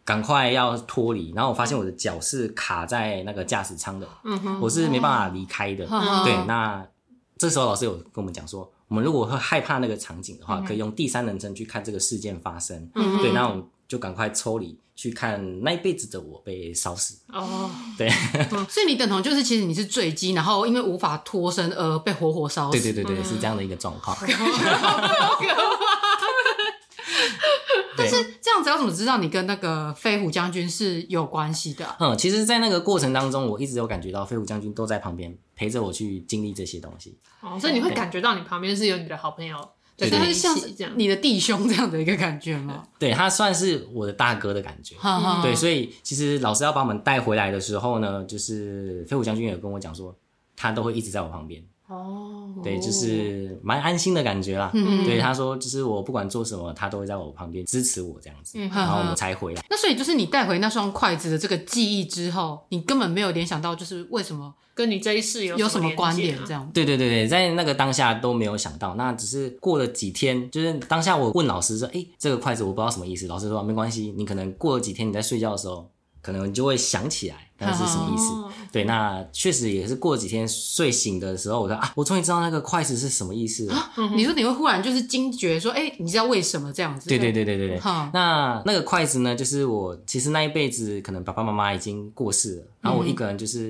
[0.05, 5.87] 赶快要脱离，然后我发现我的脚是卡在那个驾驶舱的，嗯哼，我是没办法离开的。
[5.89, 6.85] 嗯、对，那
[7.39, 12.87] 这时候老师有跟我们讲说，我们如果会害怕那个场景的话，嗯、可以用第三人称去看这个事件发生。
[12.93, 17.17] 嗯哼，对，那我们就赶快抽离去看那一辈子的我被烧死。
[17.33, 18.07] 哦，对，
[18.69, 22.79] 所以你等同就是其实你是坠机，然后因为无法脱身而被活活烧死。
[22.79, 24.15] 对对对对，是这样的一个状况。
[27.97, 28.25] 但是这
[28.55, 31.85] 样子要怎么知道你跟那个飞虎将军是有关系的？
[31.99, 37.17] 嗯，其实，在那个过程当中，我一直有感觉到飞虎将军都在旁边陪着我去经历这些东西。
[37.41, 39.57] 哦，所以你会感觉到你旁边是有你的好朋友，
[39.97, 40.55] 对，他是像
[40.95, 42.83] 你的弟兄这样的一个感觉吗？
[42.97, 44.95] 对，他算是我的大哥的感觉。
[45.43, 50.15] 对，所以其实老师要把我们带回来的时候呢，就是飞虎将军有跟我讲说，
[50.55, 51.63] 他都会一直在我旁边。
[51.87, 54.71] 哦，对，就是蛮安心的感觉啦。
[54.73, 59.63] 嗯，对，他说，就是我不管做什么，他都会在我旁边支持我这样子，然后我们才回来。
[59.69, 66.67] 那所以就是你带回那双筷子的这个记忆之后，你根本没有联想到，就是为什么跟你这一世有有什么关联这样？
[66.73, 73.27] 对对对对，在那个当下都没有想到，那只是过了几天，就是当下我问老师说，哎，这个筷子我不知道什么意思。
[73.27, 75.87] 老师说没关系，你可能过了几天你在睡觉的时候，
[76.25, 77.35] 可能你就会想起来。
[77.57, 78.33] 那是什么意思？
[78.33, 83.91] 哦、对，那确实也是过几天睡醒的时候，我说啊，我终于知道那个筷子是什么意思了。
[84.13, 87.07] 你说你会忽然就是惊觉说，哎，你知道为什么这样子？
[87.07, 87.81] 对对对对对对。
[87.85, 93.69] 嗯、那那个筷子呢，就是我其实那一辈子可能爸爸妈妈已经过世了，然后我一个人就是、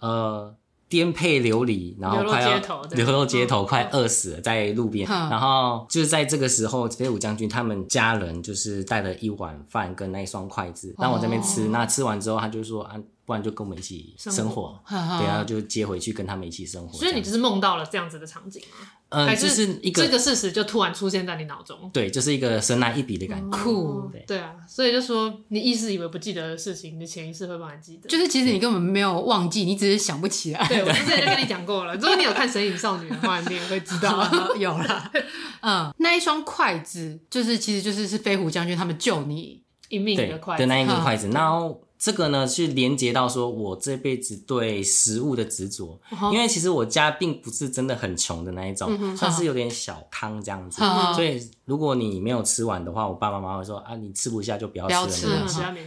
[0.00, 0.56] 嗯、呃。
[0.92, 2.58] 颠沛流离，然后快要
[2.90, 5.08] 流落街头，快饿死了，在路边。
[5.08, 11.62] 然后就是在这个时候，飞虎将军他们家人就是带了一碗饭跟那一双筷子，让我在那边吃。
[11.68, 12.92] 那吃完之后，他就说啊，
[13.24, 16.98] 不然就跟我们一起生活，对，然后就接回去跟他们一起生活。
[16.98, 18.88] 所以你就是梦到了这样子的场景吗？
[19.10, 21.88] 嗯，还是一个这个事实就突然出现在你脑中。
[21.92, 23.58] 对，就是一个神来一笔的感觉。
[23.58, 28.08] 酷，对啊，所以就说你意识以为不记得的事情，你的潜意识会帮你记得。
[28.08, 30.66] 就是其实你根本没有忘记，你只是想不起来。
[30.66, 35.12] 对，我之前就跟你讲过了，如果你有看《神隐少女》的话，你也会知道 有了。
[35.60, 41.80] 嗯，那一双筷子，就是其实就是是飞虎将军他们救你一命的筷子的那一个筷子，然后。
[42.02, 45.96] 这个呢，是连接到说我这辈子对食物的执着，
[46.32, 50.82] 因为其实我家并不是真的很穷的那一种，算是有点小康这样子。
[51.14, 55.46] 所以如果你没有吃完的话，我爸爸妈妈会说啊，你吃不下就不要吃了。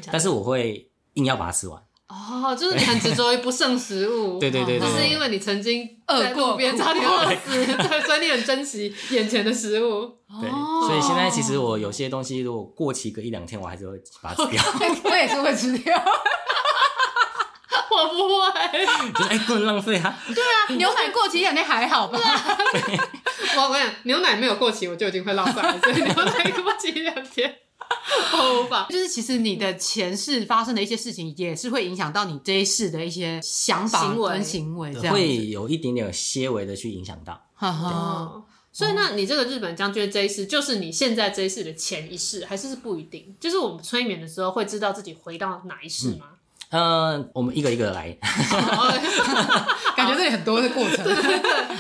[0.10, 1.84] 但是我会硬要把它吃完。
[2.08, 10.06] 哦，就是你很执着于不剩食物， 对对对就，是因为你曾经在路边差点饿死， 对，所以你很珍惜眼前的食物。
[10.42, 10.50] 对，
[10.88, 14.64] 所以现在其实我有些东西如果过期个一两天，我还是会把它吃掉。
[15.10, 15.96] 我也是会吃掉。
[17.90, 20.16] 我不会，就是哎，不能浪费啊。
[20.28, 22.20] 对啊，牛奶过期两天还好吧？
[23.58, 25.80] 我我跟你讲，牛奶没有过期，我就已经会浪费了。
[25.82, 27.56] 所以牛奶过期两天。
[28.34, 37.42] 无法， 就是其实你的前世发生的一些事情，也是会影响到你这一世的一些想法跟行为，这样会有一点点些微的去影响到。
[37.56, 43.36] 哈哈，所以那你这个日本将军这一世，就是你现在这一世的前一世，还是是不一定？
[43.40, 46.26] 就是我们催眠的时候会知道自己回到哪一世吗？
[46.72, 48.12] 嗯，我们一个一个来，
[49.96, 51.06] 感觉这里很多的过程。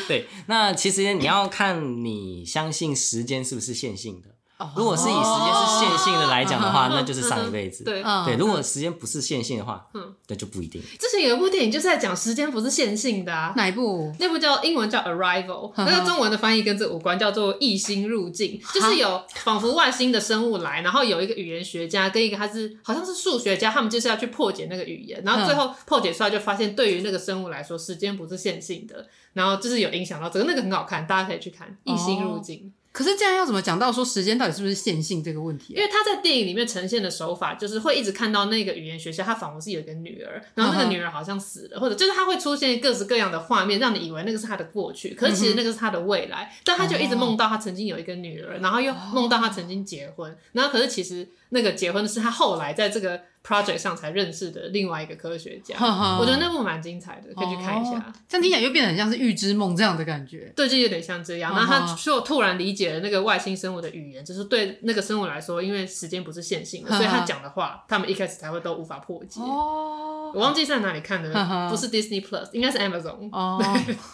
[0.08, 4.30] 对，那其实你要看你相信时间是不是线性的。
[4.76, 7.84] 如果是以时间是线性的来讲的话，那就是上一辈子。
[7.84, 10.82] 对对，如果时间不是线性的话，嗯，那就不一定。
[11.00, 14.14] 之前有一部电影就是在讲时间不是线性的啊，哪一部？
[14.20, 32.72] 那部叫英文叫 Arrival，那个中文的翻译跟这无关，叫做异星入境，就是有仿佛外星的生物来，然后有一个语言学家跟一个他是好像是数学家，他们就是要去破解那个语言，然后最后破解出来就发现，对于那个生物来说，时间不是线性的，然后就是有影响到这个，那个很好看，大家可以去看异星入境。
[32.96, 35.74] 可是这样要怎么讲到说时间到底是不是线性这个问题？
[35.74, 46.50] 因为他在电影里面呈现的手法，就是会一直看到那个语言学校，他仿佛是有一个女儿，然后那个女儿好像死了，或者就是他会出现各式各样的画面，让你以为那个是他的过去，可是其实那个是他的未来。
[46.64, 53.20] 但他就一直梦到他曾经有一个女儿，然后又梦到他曾经结婚，然后可是其实那个结婚的是他后来在这个。
[53.46, 55.76] Project 上才认识的另外一个科学家，
[56.20, 57.92] 我觉得那部蛮精彩的，可以去看一下。
[58.28, 61.56] 这样听起来又变得很像是预知梦这样的感觉，对，就有点像这样。
[61.56, 69.40] 然后他就突然理解了那个外星生物的语言，就是对那个生物来说，因为时间不是线性的，所以他讲的话，他们一开始才会都无法破解。
[69.40, 71.30] 哦，我忘记在哪里看的，
[71.70, 73.30] 不是 Disney Plus，应该是 Amazon。
[73.32, 73.64] 哦，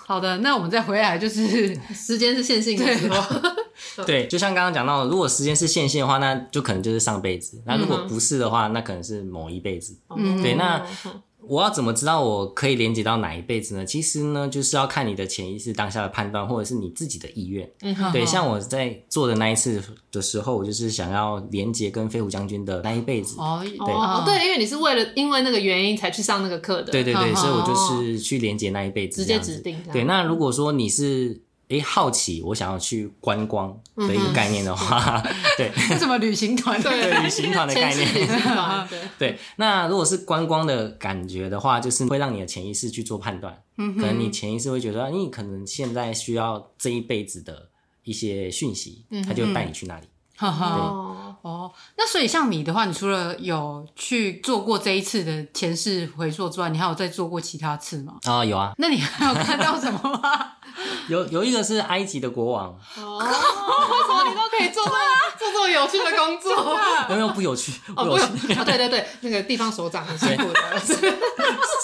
[0.06, 3.42] 好的，那我们再回来，就是 时间是线性的时候。
[4.06, 9.96] 对，就像刚刚讲到的，如果时间是线性的话，那就可能就是上辈子；那如果不是的话，那可能是某一辈子。
[10.16, 10.56] 嗯，对。
[10.56, 10.86] 那
[11.48, 13.84] 我要怎么知道我可以连接到哪一辈子呢？
[13.84, 17.70] 其实呢，就是要看你的潜意识当下的判断，或者是你自己的意愿。
[17.82, 18.24] 嗯，对。
[18.26, 23.36] 像我在做的那一次的时候，我就是想要连接跟飞虎将军的那一辈子。
[23.40, 26.92] 哦，对哦，对，因为你是为了因为那个原因才去上那个课的。
[26.92, 29.78] 对对对，所以我就是去连接那一辈子，直接指定。
[29.92, 31.42] 对，那如果说你是。
[31.72, 35.24] 哎，好奇，我想要去观光的一个概念的话，
[35.58, 36.82] 对，什么旅行团？
[36.82, 38.08] 对，旅行团的概念。
[39.18, 47.70] 对，那如果是观光的感觉的话，就是会让你的潜意识去做判断，可能你潜意识会觉得，你可能现在需要这一辈子的
[48.04, 50.08] 一些讯息，他就带你去那里。
[50.40, 58.14] 哦哦，那所以像你的话，你除了有去做过这一次的前世回溯之外，你还有再做过其他次吗？
[58.26, 58.74] 啊，有啊。
[58.78, 60.52] 那你还有看到什么吗？
[61.10, 62.68] 有有一个是埃及的国王
[62.98, 64.94] 哦，为什么你都可以做做
[65.38, 66.78] 做做有趣的工作？
[67.10, 68.54] 没有不有趣，不有趣。
[68.64, 70.62] 对对对，那个地方首长很辛苦的，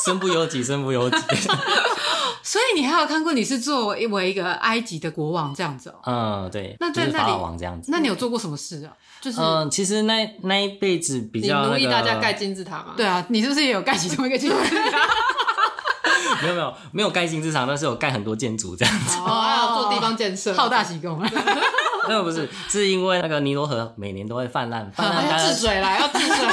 [0.06, 1.18] 身不由己，身不由己。
[2.44, 5.96] 所以你还有看过你是作为一个埃及的国王这样子哦？
[6.06, 6.78] 嗯，对。
[6.80, 8.94] 那在那里王这样子，那你有做过什么事啊？
[9.20, 12.94] 就是嗯，其实那那一辈子比较你奴役大家盖金字塔吗？
[12.98, 14.56] 对啊，你是不是也有盖其中一个金字
[14.92, 15.00] 塔？
[16.42, 19.18] 没有没有没有盖金字塔，但是有盖很多建筑这样子。
[19.18, 21.20] 哦，还要做地方建设，好大喜功。
[22.08, 26.48] 没有不是，是因为那个尼罗河每年都会泛滥， 泛滥要治水啦，要治水。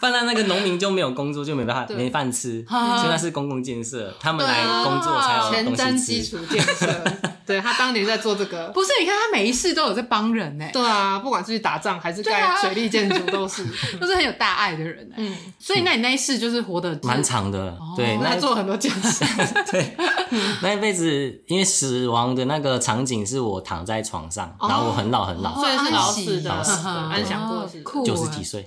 [0.00, 5.76] 泛滥那个农民就没有工作，就没办法没饭吃，所以那是公共建设，他们来工作才有东西吃。
[5.76, 6.86] 前瞻基础建设。
[7.50, 8.90] 对，他当年在做这个， 不是？
[9.00, 10.68] 你看他每一世都有在帮人呢。
[10.72, 13.64] 对啊，不管是去打仗还是盖水利建筑，都是
[14.00, 15.10] 都是很有大爱的人。
[15.16, 19.24] 嗯，所以那你那一世就是活得蛮长的，对，那做很多建设。
[19.72, 19.96] 对，
[20.62, 26.52] 那一辈子因为死亡的那个场景是我躺在床上，然后我很老很老，所以是老死的，
[27.10, 28.64] 安详过世，九十几岁。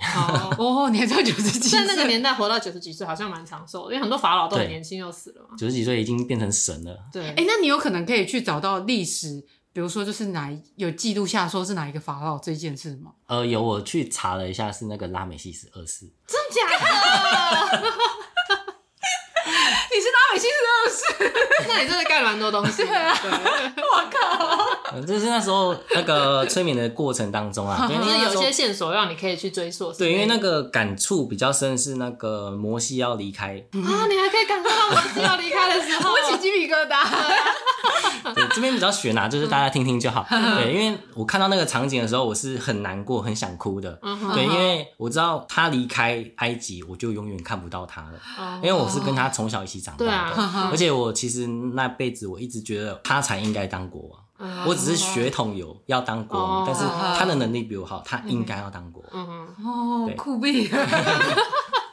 [0.58, 1.80] 哦，你还做九十几岁？
[1.80, 5.56] 在那个年代活到九十几岁好像蛮长寿，因为很多法老都很年轻就死了嘛。
[5.58, 6.98] 九十几岁已经变成神了。
[7.14, 8.73] 对，哎，那你有可能可以去找到。
[8.80, 13.14] 历史，比如说，就是哪有记录下说是哪一个法老这件事吗？
[13.28, 16.12] 呃，有，我去查了一下，是那个拉美西斯二世。
[16.28, 16.68] 真假
[17.82, 17.94] 的？
[19.92, 21.34] 你是拉美西斯二世？
[21.68, 22.84] 那你真的盖了蛮多东西。
[22.84, 23.16] 对啊，
[23.78, 25.00] 我靠！
[25.02, 29.92] 就是那时候那个催眠的过程当中啊，就是有些线索让你可以去追溯。
[29.92, 37.04] 对，因为那个感触比较深，是那个摩西要离开啊，你还可以感受到摩西要离开的时候，我起鸡皮疙瘩。
[38.34, 40.26] 对，这边比较悬啊，就是大家听听就好。
[40.30, 44.00] 对，因为我看到那个场景的时候，我是很难过、很想哭的。
[44.34, 48.60] 对，因为我知道他离开埃及，我就永远看不到他了。
[48.62, 50.36] 因为我是跟他从小一起长大的，
[50.72, 56.84] 而且我其实那辈子我一直觉得他才应该当国王，我只是血统有要当国王，但是
[57.18, 59.48] 他的能力比我好，他应该要当国王。
[59.62, 60.70] 哦，酷毙。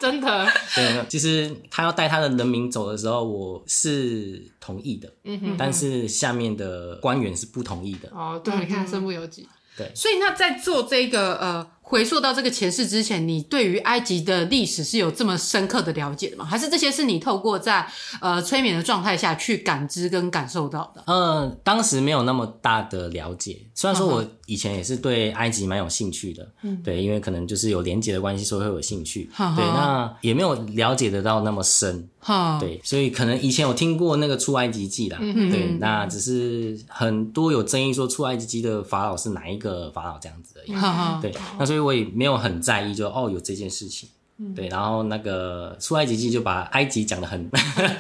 [0.01, 8.09] 真的，对，其实他要带他的人民走的时候，我是同意的，嗯哼，但是下面的官员是不同意的。
[8.15, 9.47] 哦，对，你看，身不由己。
[9.77, 11.71] 对，所以那在做这个呃。
[11.91, 16.45] 回溯到这个前世之前，你对于埃及的历史是有这么深刻的了解的吗？
[16.45, 17.85] 还是这些是你透过在
[18.21, 21.03] 呃催眠的状态下去感知跟感受到的？
[21.09, 23.59] 嗯，当时没有那么大的了解。
[23.75, 29.29] 虽然说我以前也是对埃及蛮有兴趣的，嗯，对，因为可能就是有连结的关系，所以会有兴趣。
[29.37, 32.09] 嗯、对，那也没有了解得到那么深。
[32.23, 44.07] 哈，对，所以可能以前有听过那个出埃及记啦，嗯哼，对，那只是很多有争议说出埃及记的法老是哪一个法老这样子而已，哈哈，对，那所以我也没有很在意就，就哦有这件事情，
[44.39, 47.51] 嗯、对，然后那个出埃及记就把埃及讲的很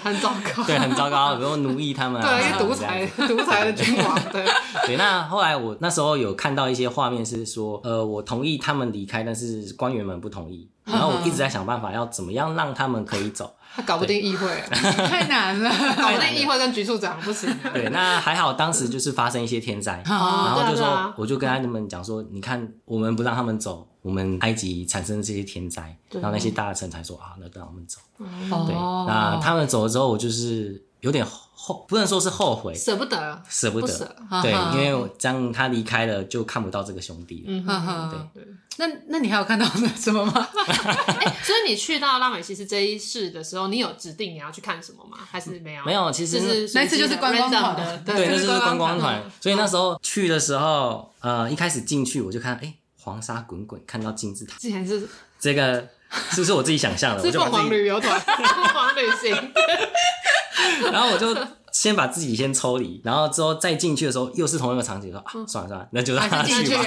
[0.02, 4.44] 很糟糕， 对，很糟糕，比如奴役他们、啊，对，独裁独裁的君王，对，
[4.86, 13.54] 对，那后来我那时候有看到一些画面是说，呃，我同意他们离开，但是官员们不同意，然后我一直在想办法要怎么样让他们可以走。
[13.74, 15.70] 他搞不定议会，太难了。
[15.96, 17.48] 搞不定议会跟局处长不行。
[17.72, 28.00] 对，那还好，当时就是发生一些天灾，然后就说，我就跟他们讲说，你看，我们不让他们走，我们埃及产生这些天灾，然后那些大臣才说啊，那让他们走。
[28.18, 28.74] 对，
[29.06, 31.24] 那他们走了之后，我就是有点
[31.62, 34.16] 后，不能说是后悔，舍不得，舍不得。
[34.42, 38.30] 对，因为这样他离开了，就看不到这个兄弟了。
[38.34, 38.42] 对。
[38.76, 40.32] 那那你还有看到那什么吗？
[40.32, 45.18] 欸、 所以你去到拉美西斯这一世的时候，你有指定你要去看什么吗？
[45.30, 45.84] 还是没有？
[45.84, 49.22] 没有，其实是那次就是观光团的，对，那是观光团。
[49.38, 54.56] 所以那时候去的时候，呃，一开始进去我就看，哎、欸，黄沙滚滚，看到金字塔。
[54.58, 55.06] 之前是
[55.38, 55.86] 这个，
[56.30, 57.22] 是不是我自己想象的？
[57.22, 59.52] 是凤凰旅游团， 凤凰旅行。
[60.92, 61.36] 然后我就。
[61.72, 66.82] 先把自己先抽离，然后之后再进去的时候，又是同一个场景，说啊，算了算了，那就让他去吧，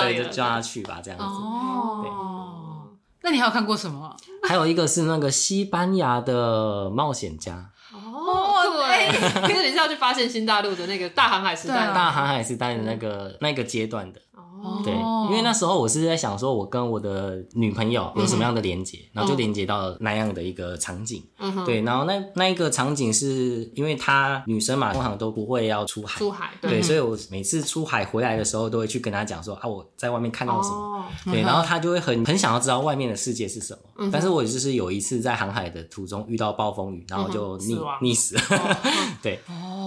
[0.00, 1.26] 对，就叫他去吧，这样子。
[1.26, 2.88] 哦，
[3.20, 4.16] 那你还有看过什么？
[4.48, 7.70] 还有一个是那个西班牙的冒险家。
[7.92, 9.10] 哦，对，
[9.46, 14.18] 其实你是要去发现新大陆的那个大航海时代，大航海时代的那个那个阶段的。
[14.84, 21.22] 对，因为那时候我是在想说，我跟我的女朋友有什么样的连接，然后就连接到那样的一个场景。
[21.64, 26.18] 对，然后那那一个场景是因为她女生嘛，通常都不会要出海。
[26.18, 31.04] 出海，对，所以我每次出海回来的时候，都会去跟她讲说啊，我在外面看到什么。
[31.26, 33.80] 对，然后她就会很很想要知道外面的世界是什么。
[34.00, 38.36] 嗯但是我就是有一次在航海的途中遇到暴风雨，然后就溺溺死。
[38.36, 38.42] 了。
[39.22, 39.40] 对，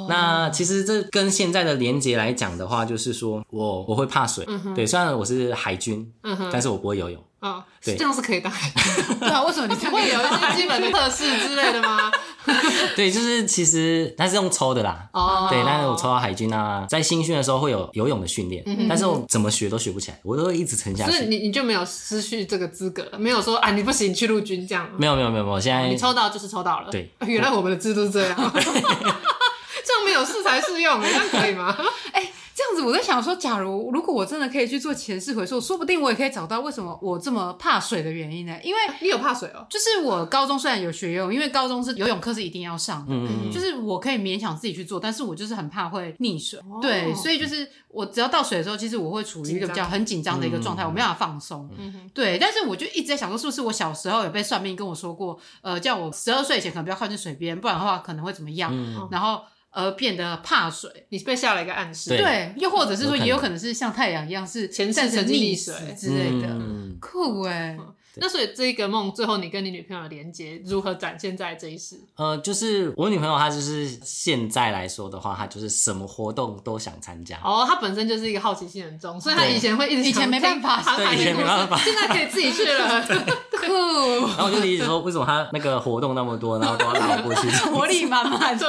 [0.10, 4.46] 那其实这跟现在的连接来讲的话，就是说我我会怕水。
[4.76, 7.24] 对，虽然我是海军，嗯哼，但是我不会游泳。
[7.42, 9.18] 啊，对，这样是可以当海军。
[9.20, 12.12] 对啊，为什么你不会有一些基本的测试之类的吗？
[12.96, 15.10] 对，就是其实它是用抽的啦。
[15.14, 15.48] 哦。
[15.50, 21.12] 对，但是我抽到海军啊，在新训的时候会有游泳的训练，但是我怎么学都学不起来，我都会一直沉下去。
[21.12, 24.88] 所以你你就没有失去这个资格，没有说啊你不行去陆军这样。
[24.96, 26.92] 没有没有没有，没有现在你抽到就是抽到了。
[26.92, 28.38] 对，原来我们的制度是这样。
[28.54, 31.76] 这样没有适才适用，这样可以吗？
[32.14, 32.32] 哎。
[32.62, 38.56] 这样子我在想说，假如如果我真的可以去做前世回溯，说不定我也可以找到为什么我这么怕水的原因呢？
[38.64, 51.68] 因为你有怕水哦，就是我高中虽然有学游泳，因为高中是游泳课是一定要上的，嗯，就是我可以勉强自己去做，但是我就是很怕会溺水，对，所以就是我只要到水的时候，其实我会处于一个比较很紧张的一个状态，我没办法放松，
[52.14, 58.72] 对，但是我就一直在想说，是不是我小时候有被算命跟我说过，呃，叫我十二岁前可能不要靠近水边，不然的话可能会怎么样，
[59.10, 59.42] 然后。
[59.72, 62.10] 而变得怕水，你被下了一个暗示。
[62.10, 66.56] 对，又或者是说，也有可能是像太阳一样，是前世曾经溺水之类的。
[67.00, 67.78] 酷哎！
[68.16, 71.96] 那所以这一个梦，最后你跟你女朋友的连接如何展现在这一世？
[72.18, 77.38] 呃，就是我女朋友，她就是现在来说的话，她就是什么活动都想参加。
[77.42, 83.02] 哦，她本身就是一个好奇心很重，所以她以前会一直以前没办法，对，以前没办法，现在可以自己去了。
[83.58, 84.28] 酷。
[84.28, 88.60] 然后我就理解说，为什么她那个活动那么多，然后都要拉我过去，活力满满。
[88.60, 88.68] 对。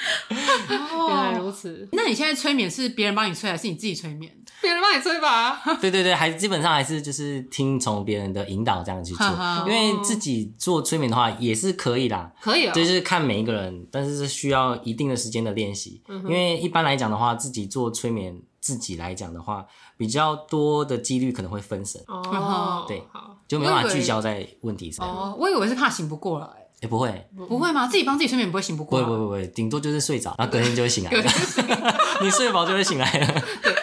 [0.28, 4.32] 原来如此，那你现在催眠是别人帮你催，还是你自己催眠？
[4.62, 5.62] 别人帮你催吧。
[5.80, 9.26] 对对对，还基本上还是就是听从别人的引导这样去做，
[9.66, 16.02] 因为自己做催眠的话也是可以啦，可以啊，就是看每一个人，但是是需要一定的时间的练习。
[16.08, 19.66] 因为一般来讲的话，自己做催眠，自己来讲的话，
[20.00, 22.02] 比较多的几率可能会分神。
[22.06, 23.02] 哦， 对，
[23.46, 25.06] 就没办法聚焦在问题上。
[25.06, 26.48] 哦，我以为是怕醒不过来。
[26.80, 27.86] 也不会，不会吗？
[27.86, 29.04] 自己帮自己睡眠不会醒不过来？
[29.04, 31.30] 不会，不会，不会，顶多就是睡着，然后隔天就会醒来了。
[32.24, 33.42] 你睡饱就会醒来了。
[33.62, 33.74] 对。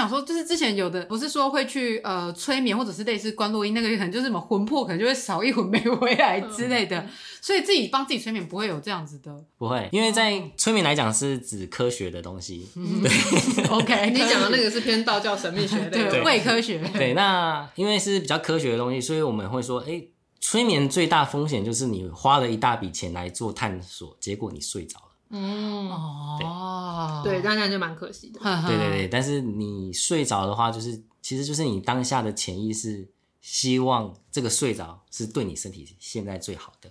[0.00, 7.06] 想说，就是之前有的不是说会去呃催眠，或者是类似观落音那个，可能就是什么魂魄，可能就会少一魂没回来之类的，
[7.40, 12.66] 所以自己帮自己催眠不会有这样子的，不会，因为在催眠来讲是指科学的东西。
[12.74, 16.78] 对，OK， 你讲的那个是偏道教神秘学的，对，伪科学。
[16.94, 20.02] 对，那因为是比较科学的东西，所以我们会说，哎，
[20.40, 25.09] 催眠最大风险就是你花了一大笔钱来做探索，结果你睡着了。
[25.30, 28.40] 嗯哦，对，那那就蛮可惜的。
[28.40, 33.08] 对对对，但是你睡着的话，就是其实就是你当下的潜意识
[33.40, 36.90] 希望这个睡着是对你身体现在最好的。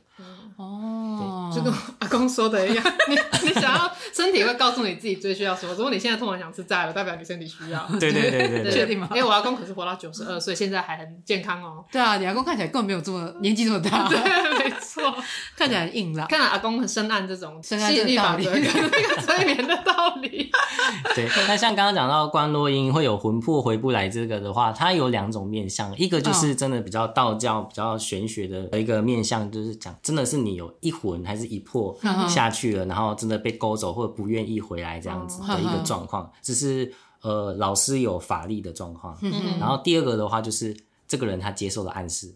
[0.58, 5.74] 哦，就跟阿公说的一样， 你你想要身体会告诉你自己最需要什么。
[5.74, 7.86] 如果你现在突然想吃炸了，代表你身体需要。
[8.00, 9.08] 对对对对，确定吗？
[9.12, 11.86] 因为我阿公可是活到九十二岁，现在还很健康哦。
[11.92, 14.10] 对啊，你阿公看起来根本没有这么年纪这么大。
[14.10, 14.18] 对，
[14.60, 15.16] 没错，
[15.56, 16.28] 看起来很硬朗。
[16.28, 20.52] 看来阿公很深谙这种深谙的道理，那个催眠的道理。
[21.16, 31.96] 对，那像刚刚讲到关落阴会有魂魄回不来这个的话，它有两种面向，一个就是真的比较道教、比较玄学的一个面向，就是讲真的是你有一魂还是一魄
[32.28, 36.92] 下去了，然后真的被勾走或者不愿意回来这样子的一个状况，只是
[37.22, 39.16] 呃老师有法力的状况。
[39.60, 40.76] 然后第二个的话就是
[41.08, 42.34] 这个人他接受了暗示。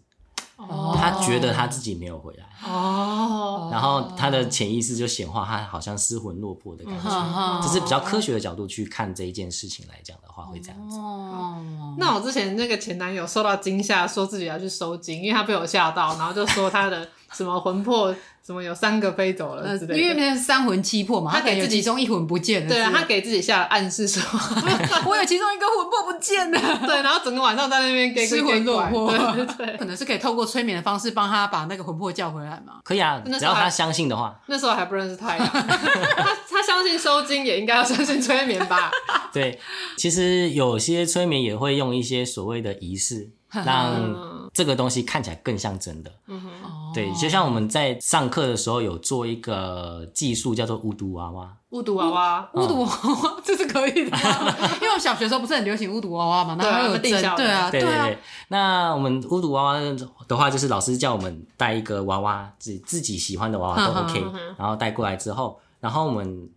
[0.56, 7.60] 哦，他觉得他自己没有回来哦，然后他的潜意识就显化，他好像失魂落魄的感觉。
[7.60, 10.96] 这是比较科学的角度去看这一件事情来讲的话，会这样子。
[10.96, 11.60] 哦，
[11.98, 18.14] 那我之前那个前男友受到惊吓，说自己要去收金，因为他被我吓到，然后就说他的什么魂魄。
[18.46, 19.98] 什么有三个飞走了之类的？
[19.98, 22.68] 因为那是三魂七魄嘛，他给自己其中一魂不见了。
[22.68, 24.20] 对啊，他给自己下了暗示说，
[25.08, 26.60] 我有其中一个魂魄不见了。
[26.86, 29.10] 对，然后整个晚上在那边失魂落魄。
[29.16, 32.74] 对对，可能是可以透过催眠的方式帮他把那个魂魄叫回来嘛？
[32.84, 34.38] 可以啊，只要他相信的话。
[34.44, 38.90] 那时候还不认识太阳，他他相信收金，也应该要相信催眠吧？
[39.32, 39.58] 对，
[39.96, 43.30] 其实有些催眠也会用一些所谓的仪式。
[43.64, 46.48] 让这个东西看起来更像真的，嗯哼，
[46.94, 54.16] 对，就像我们在上课的时候有做一个技术叫做巫毒娃娃，巫毒娃娃，巫毒娃娃， 这是可以的，
[54.80, 58.18] 因为我小学时候不是很流行巫毒娃娃嘛，那还有定下，对啊，对对对。
[58.48, 59.80] 那我们巫毒娃娃
[60.28, 64.24] 的话，就是老师叫我们带一个娃娃，自己自己喜欢的娃娃都 OK，
[64.56, 66.48] 然后带过来之后，然后我们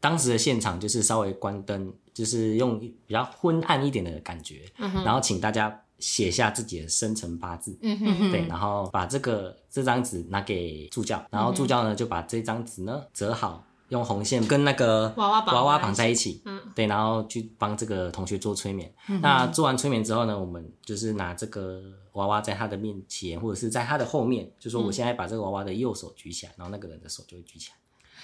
[0.00, 4.62] 当时的现场就是稍微关灯，就是用比较昏暗一点的感觉，
[5.04, 5.80] 然后请大家。
[6.04, 18.92] 写下自己的生辰八字，嗯哼，对，然后把这个这张纸拿给助教，然后助教呢就把这张纸呢折好，用红线跟那个娃娃娃娃绑在一起，嗯，对，然后去帮这个同学做催眠。
[19.22, 21.80] 那做完催眠之后呢，我们就是拿这个
[22.12, 27.76] 娃娃在他的面前，或者是在他的后面，就说我现在把这个娃娃的右手举起来，然后那个人的手就会举起来。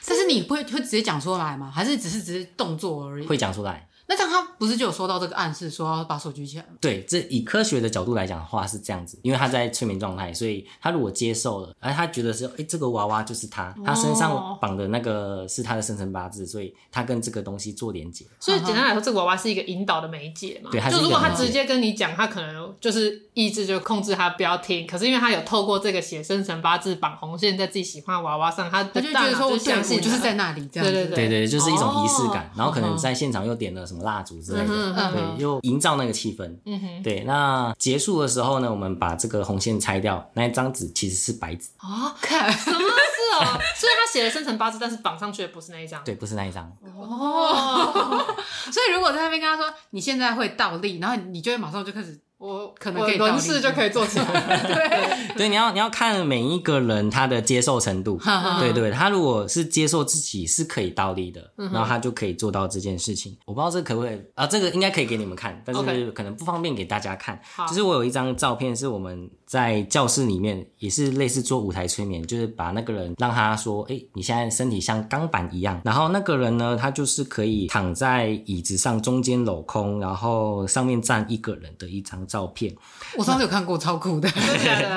[0.06, 1.70] 但是你会会直接讲出来吗？
[1.70, 3.26] 还是只是只是动作而已？
[3.26, 3.88] 会讲出来。
[4.10, 6.66] 那这样他不是就有收到这个暗示，说要把手举起来？
[6.80, 18.26] 对，这以科学的角度来讲的话是这样子，因为他在催眠状态，所以他如果接受了，而他觉得是，哎，这个娃娃就是他，他身上绑的那个是他的生辰八字，所以他跟这个东西做连接。
[18.40, 20.70] 所以简单来说，这个娃娃是一个引导的媒介嘛？
[20.72, 34.66] 对，就如果他直接跟你讲，他可能就是意志就控制他不要听，可是因为他有透过这个写生辰八字绑红线在自己喜欢的娃娃上，他就觉得说，我相信就是在那里，这样对对对对，就是一种仪式感，然后可能在现场又点了什么蜡烛之类的。
[34.68, 36.44] 嗯、对，又营造那个气氛。
[36.66, 37.24] 嗯哼，对。
[37.24, 41.70] 那结束的时候呢，我们把这个红线拆掉，那一张纸其实是白纸。
[41.80, 43.58] 哦，看什么是哦？
[43.74, 46.02] 所以他写了生辰八字，但是绑上去的不是那一张。
[46.04, 46.70] 对，不是那一张。
[46.98, 48.24] 哦。
[48.70, 52.18] 所以如果在那边跟他说你现在会倒立，然后你就会马上就开始。
[52.40, 54.24] 我可能可以轮式就可以做起来，
[54.64, 55.34] 对。
[55.36, 58.18] 对，你要你要看每一个人他的接受程度，
[58.58, 63.36] 对对，他如果是接受自己是可以倒立的，然后他就可以做到这件事情。
[63.44, 64.46] 我不知道这可不可以啊？
[64.46, 67.38] 这个应该可以给你们看，但是可能不方便给大家看。
[67.68, 82.20] 就是我有一张照片，是我们在教室里面也是类似做舞台催眠，就是把那个人让他说：“哎，你现在身体像钢板一样。”然后那个人呢，他就是可以躺在椅子上，中间镂空，然后上面站一个人的一张。
[82.30, 82.72] 照片，
[83.16, 84.28] 我上次有看过，超酷的。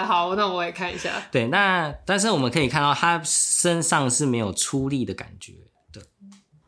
[0.05, 1.09] 好，那我也看一下。
[1.31, 5.53] 对，那但是我们可以看到他身上是没有出力的感觉
[5.91, 6.01] 的。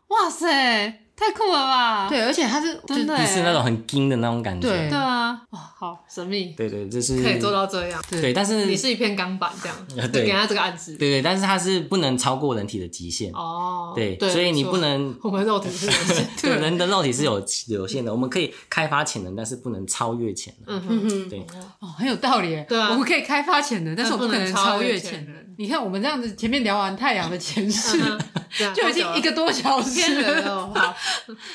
[0.07, 1.01] 哇塞！
[1.17, 2.09] 太酷了吧！
[2.09, 4.67] 对，而且他是真的，是那种很硬的那种感觉。
[4.67, 6.53] 对对啊，哇，好神秘。
[6.57, 8.01] 对对，就是可以做到这样。
[8.09, 9.77] 对，但是你是一片钢板这样，
[10.11, 10.95] 对，给他这个暗示。
[10.95, 13.31] 对对，但是它是不能超过人体的极限。
[13.33, 13.93] 哦。
[13.95, 15.15] 对，所以你不能。
[15.21, 18.11] 我们肉体是有限， 对，人的肉体是有 有限的。
[18.11, 20.77] 我们可以开发潜能，但是不能超越潜能。
[20.77, 21.29] 嗯哼哼。
[21.29, 21.45] 对。
[21.79, 22.63] 哦，很有道理。
[22.67, 22.89] 对啊。
[22.89, 25.35] 我们可以开发潜能，但是我们不能超越潜能。
[25.57, 30.69] 你看我们这样子，前面聊完太阳的前世，嗯、就已经一个多小时了。
[30.73, 30.93] 好，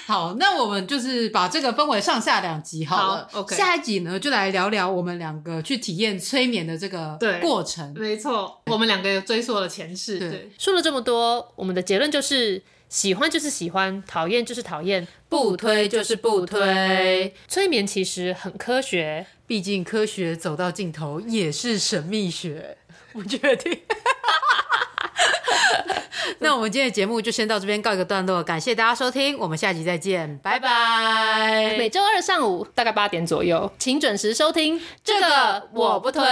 [0.07, 3.29] 好，那我们就是把这个分为上下两集好了。
[3.31, 7.93] 好 OK，下一集呢，就来聊聊我们两个去体验催眠的这个过程。
[7.95, 10.19] 没错，我们两个也追溯了前世。
[10.19, 12.63] 对，对说了这么多，我们的结论就是。
[12.91, 17.33] 喜欢就是喜欢，讨厌就是讨厌，不推就是不推。
[17.47, 22.79] 催眠其实很科学，毕竟科学走到尽头也是神秘学。
[23.13, 23.79] 我确定。
[26.43, 31.77] 那我们今天的节目就先到这边告一个段落，感谢大家收听，我们下集再见，拜拜。
[31.77, 34.81] 每周二上午大概八点左右，请准时收听。
[35.05, 36.23] 这个我不推。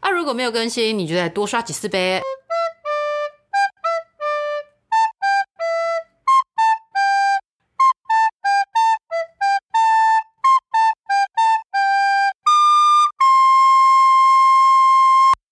[0.00, 2.20] 啊，如果没有更新，你就再多刷几次呗。